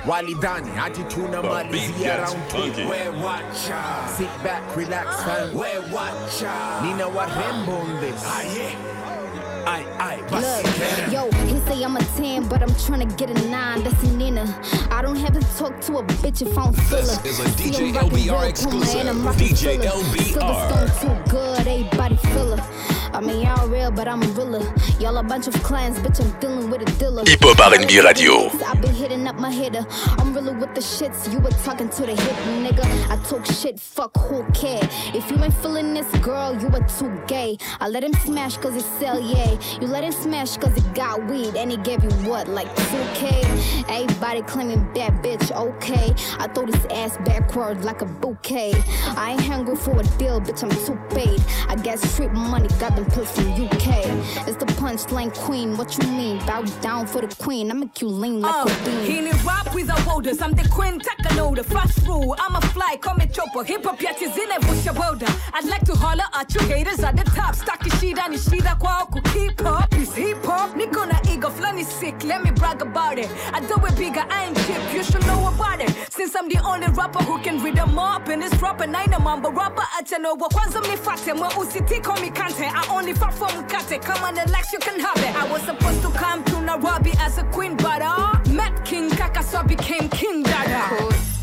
Walidani, 0.05 0.71
ajituna 0.77 1.41
malizia 1.41 2.17
round 2.21 2.49
two. 2.51 2.83
We 2.87 2.99
watcha. 3.23 4.07
Sit 4.17 4.29
back, 4.43 4.75
relax, 4.75 5.23
fam. 5.23 5.53
We 5.53 5.67
watcha. 5.91 6.81
Nina 6.83 7.05
warembo 7.09 7.79
on 7.79 8.01
this. 8.01 8.21
Ah, 8.23 8.41
yeah. 8.55 9.34
Aye, 9.67 9.85
aye, 9.99 10.21
Look, 10.29 11.11
yo, 11.11 11.31
he 11.47 11.59
say 11.61 11.83
I'm 11.83 11.97
a 11.97 11.99
10, 11.99 12.47
but 12.47 12.61
I'm 12.61 12.69
tryna 12.69 13.17
get 13.17 13.31
a 13.31 13.47
9. 13.49 13.83
That's 13.83 14.03
a 14.03 14.13
Nina. 14.13 14.61
I 14.91 15.01
don't 15.01 15.15
have 15.15 15.33
to 15.33 15.57
talk 15.57 15.81
to 15.81 15.97
a 15.97 16.03
bitch 16.03 16.43
if 16.43 16.55
I 16.55 16.65
don't 16.65 16.73
feel 16.73 16.99
her. 16.99 17.21
This 17.23 17.25
is 17.25 17.39
a 17.39 17.49
DJ 17.57 17.93
LBR 17.93 18.49
exclusive. 18.49 19.01
DJ. 19.01 19.79
LBR. 19.79 20.33
Silverstone 20.33 21.01
too 21.25 21.31
good, 21.31 21.59
everybody 21.67 22.15
feel 22.17 22.57
her. 22.57 22.74
I 23.15 23.21
mean, 23.21 23.45
y'all 23.45 23.65
real, 23.69 23.91
but 23.91 24.09
I'm 24.09 24.21
a 24.21 24.25
realer. 24.27 24.73
Y'all 24.99 25.15
a 25.15 25.23
bunch 25.23 25.47
of 25.47 25.53
clients, 25.63 25.99
bitch, 25.99 26.19
I'm 26.19 26.37
dealing 26.41 26.69
with 26.69 26.81
a 26.81 26.99
dealer. 26.99 27.23
Hip 27.25 27.39
Hop 27.43 27.71
R&B 27.71 28.01
Radio. 28.01 28.49
I 28.65 28.73
be 28.75 28.89
hitting 28.89 29.25
up 29.25 29.37
my 29.37 29.49
hitter. 29.49 29.87
I'm 30.19 30.33
really 30.33 30.53
with 30.53 30.75
the 30.75 30.81
shits. 30.81 31.31
You 31.31 31.39
were 31.39 31.51
talking 31.63 31.87
to 31.87 32.01
the 32.01 32.07
hip 32.07 32.35
nigga. 32.59 32.83
I 33.09 33.15
talk 33.23 33.45
shit, 33.45 33.79
fuck 33.79 34.17
who 34.17 34.43
care. 34.51 34.83
If 35.13 35.31
you 35.31 35.41
ain't 35.41 35.53
feeling 35.53 35.93
this 35.93 36.11
girl, 36.19 36.59
you 36.61 36.67
are 36.67 36.85
too 36.99 37.17
gay. 37.25 37.57
I 37.79 37.87
let 37.87 38.03
him 38.03 38.11
smash 38.15 38.57
cause 38.57 38.73
he 38.73 38.81
sell 38.99 39.17
yay. 39.17 39.57
You 39.79 39.87
let 39.87 40.03
him 40.03 40.11
smash 40.11 40.57
cause 40.57 40.75
he 40.75 40.81
got 40.93 41.25
weed 41.27 41.55
and 41.55 41.71
he 41.71 41.77
gave 41.77 42.03
you 42.03 42.11
what, 42.29 42.49
like 42.49 42.67
2K? 42.75 43.85
Everybody 43.87 44.41
claiming 44.41 44.91
bad 44.93 45.23
bitch, 45.23 45.55
okay. 45.55 46.13
I 46.37 46.49
throw 46.49 46.65
this 46.65 46.85
ass 46.91 47.17
backward 47.23 47.85
like 47.85 48.01
a 48.01 48.05
bouquet. 48.05 48.73
I 49.15 49.31
ain't 49.31 49.41
hungry 49.41 49.77
for 49.77 49.97
a 49.97 50.03
deal, 50.17 50.41
bitch, 50.41 50.63
I'm 50.63 50.69
too 50.85 50.99
paid. 51.15 51.41
I 51.69 51.75
got 51.81 51.99
street 51.99 52.33
money, 52.33 52.67
got 52.77 52.93
them 52.95 53.04
pills 53.13 53.31
from 53.31 53.51
UK. 53.53 54.05
It's 54.47 54.57
the 54.57 54.65
punchline 54.77 55.33
queen, 55.33 55.77
what 55.77 55.97
you 55.97 56.07
mean? 56.11 56.39
Bow 56.45 56.61
down 56.81 57.07
for 57.07 57.21
the 57.21 57.33
queen, 57.35 57.71
I 57.71 57.73
make 57.73 58.01
you 58.01 58.07
lean 58.07 58.41
like 58.41 58.53
Uh, 58.53 58.69
a 58.69 58.85
bean. 58.85 59.05
he 59.05 59.21
need 59.21 59.43
rap 59.43 59.73
without 59.73 60.03
borders. 60.05 60.41
I'm 60.41 60.53
the 60.53 60.67
queen, 60.69 60.99
Takano, 60.99 61.55
the 61.55 61.63
first 61.63 62.05
rule. 62.07 62.35
I'm 62.39 62.55
a 62.55 62.61
fly, 62.61 62.97
come 63.01 63.19
and 63.21 63.33
chopper. 63.33 63.63
Hip 63.63 63.83
hop 63.85 64.01
yet 64.01 64.21
is 64.21 64.35
in 64.37 64.51
a 64.51 64.59
bush 64.59 64.85
border. 64.95 65.27
I'd 65.53 65.65
like 65.65 65.85
to 65.85 65.95
holler 65.95 66.25
at 66.33 66.53
you 66.53 66.61
haters 66.61 66.99
at 67.03 67.15
the 67.17 67.23
top. 67.23 67.55
Stack 67.55 67.81
shida 67.99 68.27
ni 68.29 68.37
shida 68.37 68.77
kwa 68.79 69.05
ku 69.11 69.21
keep 69.33 69.61
up. 69.65 69.87
It's 69.93 70.13
hip 70.15 70.43
hop. 70.45 70.71
Niko 70.75 71.05
na 71.07 71.19
ego, 71.31 71.49
flani 71.49 71.83
sick. 71.85 72.23
Let 72.23 72.43
me 72.43 72.51
brag 72.51 72.81
about 72.81 73.17
it. 73.19 73.29
I 73.53 73.59
do 73.61 73.75
it 73.85 73.95
bigger, 73.95 74.25
I 74.29 74.45
ain't 74.45 74.57
cheap. 74.65 74.81
You 74.93 75.03
should 75.03 75.25
know 75.27 75.47
about 75.47 75.81
it. 75.81 75.91
Since 76.11 76.35
I'm 76.35 76.47
the 76.49 76.59
only 76.59 76.87
rapper 76.87 77.23
who 77.23 77.37
can 77.39 77.61
read 77.63 77.75
them 77.75 77.97
up 77.99 78.27
in 78.29 78.39
this 78.39 78.53
rap 78.61 78.81
and 78.81 78.95
I 78.95 79.05
know 79.05 79.19
mambo 79.19 79.51
rapper 79.51 79.83
at 79.97 80.11
no 80.19 80.33
wa 80.35 80.49
kwanza 80.49 80.81
mnifate 80.81 81.33
mwa 81.33 81.49
usitiko 81.57 82.13
mikante 82.21 82.65
I 82.65 82.94
only 82.95 83.13
for 83.13 83.27
mkate 83.27 84.01
come 84.01 84.23
on 84.23 84.35
legs 84.35 84.71
you 84.73 84.79
can 84.79 84.99
have 84.99 85.17
it 85.17 85.35
I 85.35 85.51
was 85.51 85.61
supposed 85.63 86.01
to 86.01 86.09
come 86.09 86.43
to 86.45 86.61
Nairobi 86.61 87.11
as 87.19 87.37
a 87.37 87.43
queen 87.45 87.75
but 87.77 88.01
uh 88.01 88.39
met 88.49 88.85
King 88.85 89.09
Kaka 89.09 89.43
so 89.43 89.59
I 89.59 89.63
became 89.63 90.09
King 90.09 90.43
Dada 90.43 90.89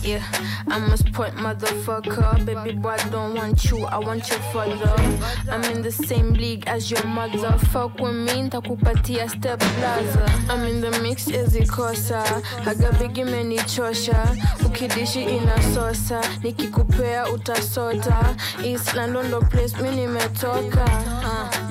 Yeah, 0.03 0.24
I'm 0.66 0.90
a 0.92 0.96
sport 0.96 1.34
motherfucker. 1.36 2.44
Baby 2.44 2.72
boy, 2.76 2.96
I 2.98 3.09
don't 3.09 3.34
want 3.36 3.70
you, 3.70 3.84
I 3.86 3.98
want 3.98 4.28
your 4.28 4.40
father. 4.53 4.94
I'm 5.48 5.62
in 5.70 5.80
the 5.80 5.92
same 5.92 6.32
league 6.32 6.64
as 6.66 6.90
your 6.90 7.05
mother. 7.07 7.53
Fuck 7.70 8.00
with 8.00 8.16
me, 8.16 8.50
ntakupatia 8.50 9.30
step 9.30 9.61
plaza. 9.61 10.26
I'm 10.50 10.66
in 10.66 10.80
the 10.80 10.90
mix, 11.03 11.28
izikosa. 11.28 12.24
Haga 12.64 12.90
bigi 12.98 13.22
menichosha. 13.22 14.36
Ukidishi 14.66 15.22
inasosa. 15.22 16.20
Nikikupea 16.42 17.28
utasota. 17.30 18.36
East 18.64 18.94
London, 18.94 19.30
the 19.30 19.40
place 19.46 19.76
mi 19.80 19.90
nimetoka. 19.90 21.11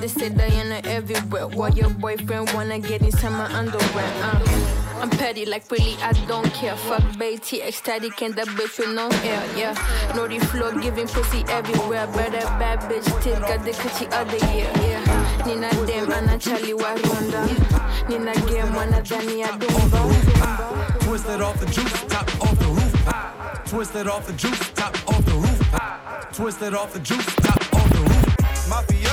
They 0.02 0.08
say 0.08 0.30
Diana 0.30 0.80
everywhere. 0.82 1.46
Why 1.46 1.68
your 1.68 1.88
boyfriend 1.90 2.50
wanna 2.54 2.80
get 2.80 3.02
inside 3.02 3.30
my 3.30 3.46
underwear? 3.54 4.12
Uh. 4.20 4.98
I'm 5.00 5.08
petty, 5.10 5.46
like 5.46 5.70
really, 5.70 5.96
I 6.02 6.10
don't 6.26 6.52
care. 6.52 6.76
Fuck 6.76 7.16
Betty, 7.20 7.62
ecstatic, 7.62 8.20
and 8.20 8.34
that 8.34 8.48
bitch 8.48 8.80
with 8.80 8.96
no 8.96 9.08
air, 9.22 9.46
yeah. 9.56 9.74
Naughty 10.16 10.40
flow, 10.40 10.76
giving 10.80 11.06
pussy 11.06 11.44
everywhere. 11.48 12.08
Better 12.08 12.44
bad 12.58 12.80
bitch, 12.90 13.06
till 13.22 13.38
got 13.42 13.64
the 13.64 13.70
coochie 13.70 14.10
other 14.12 14.44
year, 14.52 14.68
yeah. 14.82 15.46
Nina 15.46 15.70
dem, 15.86 16.10
ana 16.10 16.36
chali 16.36 16.74
wa 16.74 16.98
ronda. 17.06 17.46
Nina 18.08 18.34
game, 18.50 18.74
wana 18.74 19.00
dani 19.06 19.38
ya 19.38 19.56
dumba. 19.56 20.98
Twisted 21.04 21.40
off 21.40 21.60
the 21.60 21.66
juice, 21.66 21.92
top 22.08 22.28
off 22.42 22.58
the 22.58 22.66
roof. 22.66 23.70
Twisted 23.70 24.08
off 24.08 24.26
the 24.26 24.32
juice, 24.32 24.70
top 24.74 24.94
off 25.08 25.24
the 25.26 25.34
roof. 25.34 26.32
Twisted 26.32 26.74
off 26.74 26.92
the 26.92 26.98
juice, 26.98 27.26
top 27.36 27.74
off 27.74 27.88
the 27.90 28.00
roof. 28.00 28.68
Mafia. 28.68 29.11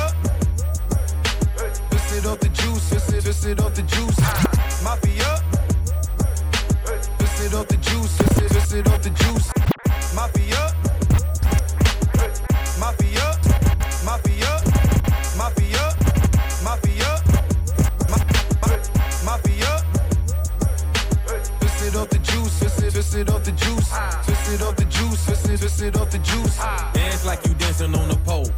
Twisted 2.20 2.34
off 2.34 2.40
the 2.42 2.50
juice, 2.50 2.90
twisted, 2.90 3.24
twisted 3.24 3.60
off 3.62 3.74
the 3.76 3.82
juice. 3.84 4.20
Mafia. 4.84 5.40
Twisted 7.18 7.54
off 7.54 7.68
the 7.70 7.78
juice, 7.78 8.18
twisted, 8.18 8.50
twisted 8.52 8.88
off 8.90 9.02
the 9.02 9.10
juice. 9.10 9.48
Mafia. 10.14 10.76
Mafia. 12.78 13.40
Mafia. 14.04 14.52
Mafia. 15.38 15.96
Mafia. 16.62 17.12
Ma- 18.12 18.26
ma- 18.68 18.84
Mafia. 19.24 19.72
Twisted 21.62 21.96
off 21.96 22.10
the 22.10 22.20
juice, 22.20 22.60
twisted, 22.60 22.92
twisted 22.92 23.30
off 23.30 23.44
the 23.46 23.52
juice. 23.54 23.90
Twisted 24.26 24.62
off 24.62 24.76
the 24.76 24.86
juice, 24.86 25.26
twisted, 25.26 25.58
twisted 25.58 25.96
off 25.96 26.12
the 26.12 26.18
juice. 26.18 26.58
Dance 26.94 27.26
like 27.26 27.48
you 27.48 27.54
dancing 27.54 27.96
on 27.96 28.12
a 28.12 28.18
pole. 28.28 28.50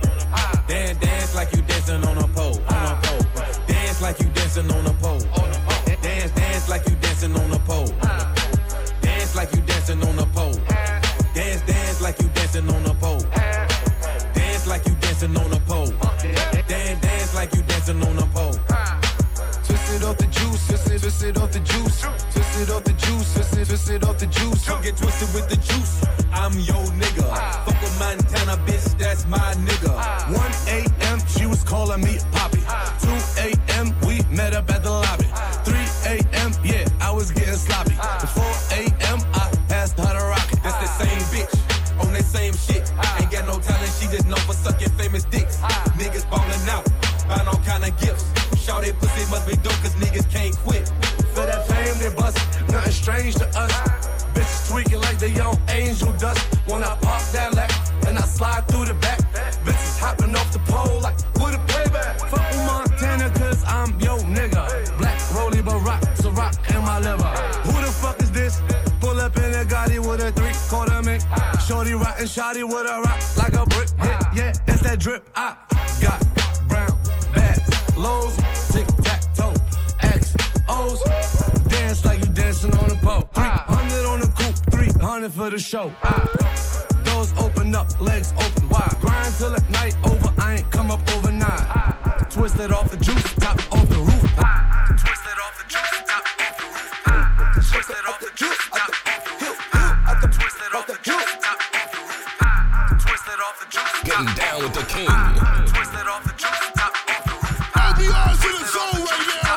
Dance, 0.68 0.98
dance 0.98 1.36
like 1.36 1.54
you 1.56 1.62
dancing. 1.62 2.04
On 2.06 2.11
dancing 4.62 4.78
on 4.78 4.86
a 4.86 4.94
pole. 5.00 5.20
Dance, 6.02 6.32
dance 6.32 6.70
like 6.70 6.88
you 6.90 6.96
dancing 6.96 7.36
on 7.36 7.52
a 7.52 7.60
pole. 7.60 7.88
Dance 9.02 9.36
like 9.36 9.54
you 9.56 9.62
dancing 9.62 10.04
on 10.04 10.20
a 10.20 10.26
pole. 10.28 10.54
Dance, 11.34 11.62
dance 11.62 12.02
like 12.02 12.20
you 12.22 12.28
dancing 12.30 12.70
on 12.70 12.86
a 12.86 12.94
pole. 12.96 13.20
Dance 14.34 14.68
like 14.68 14.86
you 14.88 14.96
dancing 14.96 15.38
on 15.38 15.54
a 15.54 15.60
pole. 15.62 15.88
Dance, 16.68 17.02
dance 17.02 17.36
like 17.36 17.54
you 17.56 17.62
dancing 17.64 18.02
on 18.04 18.18
a 18.18 18.26
pole. 18.28 18.56
Twisted 19.64 20.04
off 20.04 20.18
the 20.18 20.28
juice, 20.28 20.68
twisted, 20.68 21.02
twisted 21.02 21.38
off 21.38 21.52
the 21.52 21.60
juice. 21.60 22.02
Twisted 22.34 22.70
off 22.70 22.84
the 22.84 22.94
juice, 22.94 23.34
twisted, 23.34 23.68
twisted 23.68 24.04
off 24.04 24.18
the 24.20 24.28
juice. 24.28 24.66
Don't 24.66 24.84
get 24.84 24.98
twisted 24.98 25.34
with 25.34 25.50
the 25.50 25.58
juice. 25.58 26.04
I'm 26.34 26.54
your 26.60 26.86
nigga. 27.00 27.26
Fuck 27.66 27.82
with 27.82 28.00
Montana, 28.00 28.58
bitch, 28.66 28.98
that's 28.98 29.26
my 29.28 29.54
nigga. 29.66 29.94
1 30.32 30.41
shotty 72.42 72.64
with 72.64 72.90
a 72.90 73.02
rock 73.02 73.22
like 73.38 73.54
a 73.54 73.66
brick. 73.68 73.88
Yeah, 74.00 74.20
yeah, 74.36 74.54
it's 74.68 74.82
that 74.82 75.00
drip. 75.00 75.30
I 75.36 75.56
got 76.02 76.20
brown 76.68 76.98
bags, 77.36 77.96
lows, 77.96 78.36
tic 78.72 78.88
tac 79.06 79.22
toe, 79.36 79.54
X 80.02 80.36
O's. 80.68 81.04
Dance 81.68 82.04
like 82.04 82.20
you 82.20 82.32
dancing 82.34 82.74
on 82.78 82.90
a 82.90 82.96
pole. 82.96 83.30
300 83.34 84.06
on 84.08 84.20
the 84.22 84.32
coupe, 84.38 84.58
300 84.72 85.32
for 85.32 85.50
the 85.52 85.60
show. 85.60 85.94
I, 86.02 86.26
doors 87.04 87.32
open 87.38 87.76
up, 87.76 87.88
legs 88.02 88.34
open 88.38 88.70
wide. 88.70 88.96
Grind 89.02 89.34
till 89.36 89.52
the 89.52 89.64
night 89.70 89.96
over, 90.04 90.34
I 90.40 90.56
ain't 90.56 90.72
come 90.72 90.90
up 90.90 91.02
overnight. 91.16 92.32
Twisted 92.32 92.72
off 92.72 92.90
the 92.90 92.98
juice, 92.98 93.36
top 93.36 93.60
off 93.72 93.88
the 93.90 94.00
roof. 94.00 94.11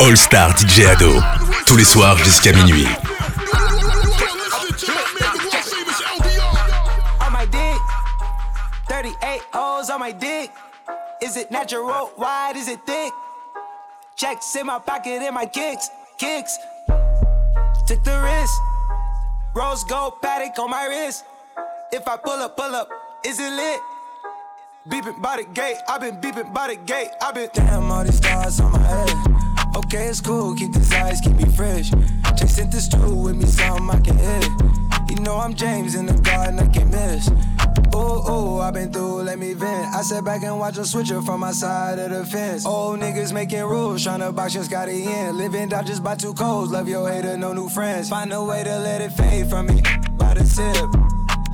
All 0.04 0.16
Star 0.16 0.54
DJ 0.54 0.84
Ado. 0.84 1.18
Tous 1.64 1.78
les 1.78 1.84
soirs 1.84 2.18
jusqu'à 2.18 2.52
minuit. 2.52 2.86
on 7.22 7.32
my 7.32 7.46
dick. 7.46 7.80
38 8.86 9.40
O's 9.54 9.88
on 9.88 10.00
my 10.00 10.12
dick. 10.12 10.50
Is 11.22 11.38
it 11.38 11.50
natural? 11.50 12.12
Wide? 12.18 12.52
Is 12.54 12.68
it 12.68 12.80
thick? 12.84 13.14
Checks 14.14 14.54
in 14.56 14.66
my 14.66 14.78
pocket 14.78 15.22
and 15.22 15.34
my 15.34 15.46
kicks. 15.46 15.88
Kicks. 16.18 16.58
Took 17.86 18.04
the 18.04 18.20
risk. 18.20 18.54
Rose 19.54 19.84
gold 19.84 20.20
Patek 20.20 20.58
on 20.58 20.68
my 20.68 20.84
wrist. 20.84 21.24
If 21.92 22.06
I 22.06 22.18
pull 22.18 22.42
up, 22.42 22.58
pull 22.58 22.74
up, 22.74 22.90
is 23.24 23.40
it 23.40 23.50
lit? 23.50 23.80
Beeping 24.86 25.22
by 25.22 25.38
the 25.38 25.44
gate, 25.54 25.78
I've 25.88 26.02
been 26.02 26.20
beeping 26.20 26.52
by 26.52 26.68
the 26.68 26.76
gate, 26.76 27.08
I've 27.22 27.34
been 27.34 27.48
Damn, 27.54 27.90
all 27.90 28.04
these 28.04 28.18
stars 28.18 28.60
on 28.60 28.72
my 28.72 28.80
head. 28.80 29.33
Okay, 29.76 30.06
it's 30.06 30.20
cool, 30.20 30.54
keep 30.54 30.72
these 30.72 30.92
eyes, 30.92 31.20
keep 31.20 31.34
me 31.36 31.44
fresh. 31.56 31.90
Sent 32.46 32.70
this 32.70 32.86
through 32.86 33.14
with 33.14 33.36
me, 33.36 33.46
something 33.46 33.90
I 33.90 34.00
can 34.00 34.16
hit. 34.16 34.48
You 35.08 35.16
know 35.22 35.36
I'm 35.36 35.54
James 35.54 35.96
in 35.96 36.06
the 36.06 36.14
garden, 36.14 36.60
I 36.60 36.68
can 36.68 36.90
miss. 36.90 37.28
Ooh, 37.94 38.30
ooh, 38.30 38.60
I've 38.60 38.74
been 38.74 38.92
through, 38.92 39.22
let 39.22 39.38
me 39.38 39.54
vent. 39.54 39.94
I 39.94 40.02
sat 40.02 40.24
back 40.24 40.42
and 40.42 40.58
watch 40.58 40.74
them 40.74 40.84
switch 40.84 41.10
up 41.10 41.24
from 41.24 41.40
my 41.40 41.50
side 41.50 41.98
of 41.98 42.10
the 42.10 42.24
fence. 42.24 42.64
Old 42.64 43.00
niggas 43.00 43.32
making 43.32 43.62
rules, 43.62 44.04
tryna 44.04 44.34
box 44.34 44.54
your 44.54 44.62
Scotty 44.62 45.04
in. 45.04 45.36
Living 45.36 45.72
out 45.72 45.86
just 45.86 46.04
by 46.04 46.14
two 46.14 46.34
codes, 46.34 46.70
love 46.70 46.88
your 46.88 47.08
hater, 47.10 47.36
no 47.36 47.52
new 47.52 47.68
friends. 47.68 48.08
Find 48.08 48.32
a 48.32 48.44
way 48.44 48.62
to 48.62 48.78
let 48.78 49.00
it 49.00 49.10
fade 49.12 49.48
from 49.48 49.66
me, 49.66 49.82
by 50.16 50.34
the 50.34 50.44
sip. 50.44 50.86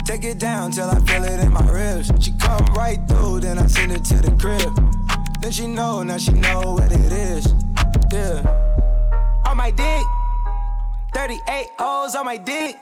Take 0.05 0.25
it 0.25 0.39
down 0.39 0.73
till 0.73 0.91
I 0.91 0.99
feel 1.01 1.25
it 1.25 1.41
in 1.41 1.53
my 1.53 1.67
ribs. 1.71 2.11
She 2.23 2.33
come 2.33 2.65
right 2.75 2.99
through, 3.09 3.41
then 3.41 3.59
I 3.59 3.67
send 3.67 3.93
it 3.93 4.05
to 4.05 4.17
the 4.17 4.33
crib. 4.33 5.41
Then 5.41 5.53
she 5.53 5.67
know, 5.67 6.03
now 6.03 6.19
she 6.19 6.33
know 6.33 6.73
what 6.73 6.93
it 6.93 7.13
is. 7.13 7.55
Yeah. 8.13 8.43
On 9.47 9.57
my 9.57 9.71
dick, 9.71 10.05
38 11.15 11.69
O's 11.79 12.15
on 12.17 12.25
my 12.25 12.37
dick. 12.37 12.77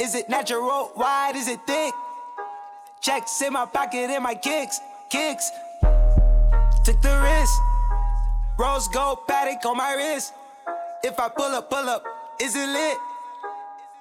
Is 0.00 0.14
it 0.14 0.28
natural? 0.28 0.92
Wide? 0.96 1.34
Is 1.34 1.48
it 1.48 1.60
thick? 1.66 1.92
Checks 3.00 3.42
in 3.42 3.52
my 3.52 3.66
pocket 3.66 4.10
and 4.10 4.22
my 4.22 4.34
kicks, 4.34 4.80
kicks. 5.10 5.50
Took 6.84 7.02
the 7.02 7.20
risk. 7.22 7.60
Rose 8.56 8.86
gold 8.88 9.26
Patek 9.26 9.64
on 9.64 9.76
my 9.76 9.94
wrist. 9.94 10.32
If 11.02 11.18
I 11.18 11.28
pull 11.28 11.52
up, 11.56 11.68
pull 11.68 11.88
up, 11.88 12.04
is 12.40 12.54
it 12.54 12.68
lit? 12.68 12.98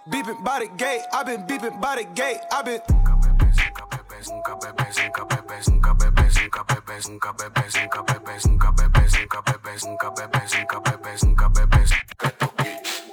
Beeping 0.10 0.44
by 0.44 0.60
the 0.60 0.68
gate, 0.78 1.02
I've 1.12 1.26
been 1.26 1.48
beeping 1.48 1.82
by 1.82 1.96
the 1.96 2.04
gate, 2.04 2.42
I've 2.52 2.66
been. 2.66 2.82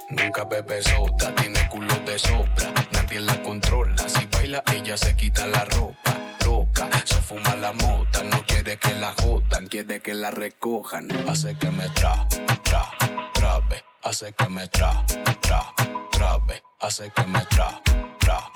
Nunca 0.09 0.43
bebe 0.43 0.81
sota, 0.81 1.33
tiene 1.35 1.67
culo 1.69 1.95
de 2.05 2.17
sobra, 2.19 2.73
nadie 2.91 3.19
la 3.19 3.41
controla. 3.41 3.97
Si 4.07 4.25
baila, 4.27 4.63
ella 4.73 4.97
se 4.97 5.15
quita 5.15 5.45
la 5.47 5.65
ropa. 5.65 6.17
Loca, 6.45 6.89
se 7.05 7.15
fuma 7.15 7.55
la 7.55 7.71
mota, 7.73 8.23
no 8.23 8.43
quiere 8.45 8.77
que 8.77 8.93
la 8.95 9.13
jodan, 9.21 9.67
quiere 9.67 10.01
que 10.01 10.13
la 10.13 10.31
recojan. 10.31 11.07
Hace 11.27 11.57
que 11.57 11.69
me 11.71 11.87
tra, 11.89 12.27
tra, 12.63 12.89
trabe, 13.33 13.83
hace 14.03 14.33
que 14.33 14.49
me 14.49 14.67
tra, 14.67 15.05
tra, 15.41 15.73
trabe, 16.11 16.63
hace 16.79 17.11
que 17.11 17.23
me 17.23 17.45
tra, 17.45 17.81
tra, 18.19 18.51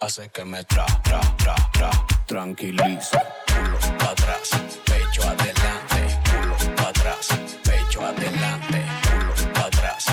hace 0.00 0.28
que 0.30 0.44
me 0.44 0.64
tra, 0.64 0.86
tra, 1.02 1.20
tra, 1.36 1.54
tra. 1.72 1.90
Tranquiliza, 2.26 3.20
culo 3.46 3.78
pa' 3.98 4.10
atrás, 4.10 4.50
pecho 4.84 5.22
adelante, 5.22 6.20
culo 6.30 6.56
pa' 6.76 6.88
atrás, 6.88 7.28
pecho 7.64 8.04
adelante, 8.04 8.84
culo 9.02 9.52
pa' 9.52 9.66
atrás, 9.66 10.06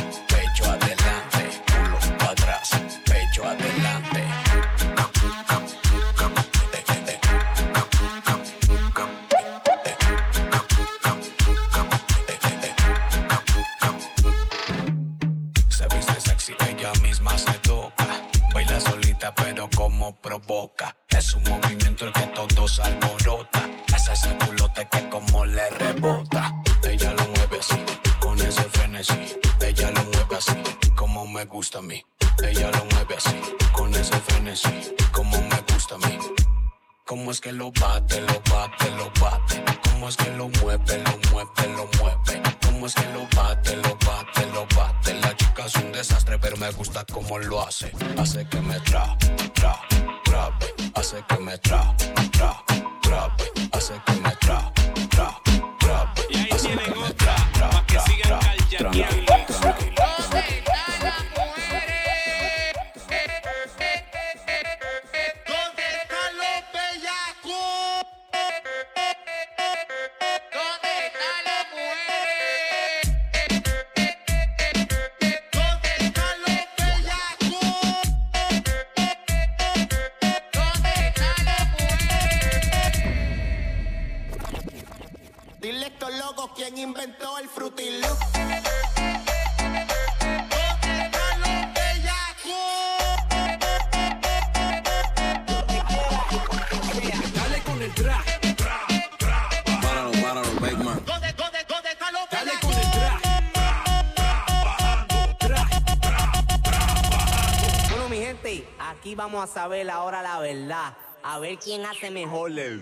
saber 109.67 109.89
ahora 109.89 110.21
la 110.21 110.39
verdad. 110.39 110.93
A 111.23 111.39
ver 111.39 111.57
quién 111.57 111.85
hace 111.85 112.09
mejor. 112.09 112.57
El... 112.57 112.81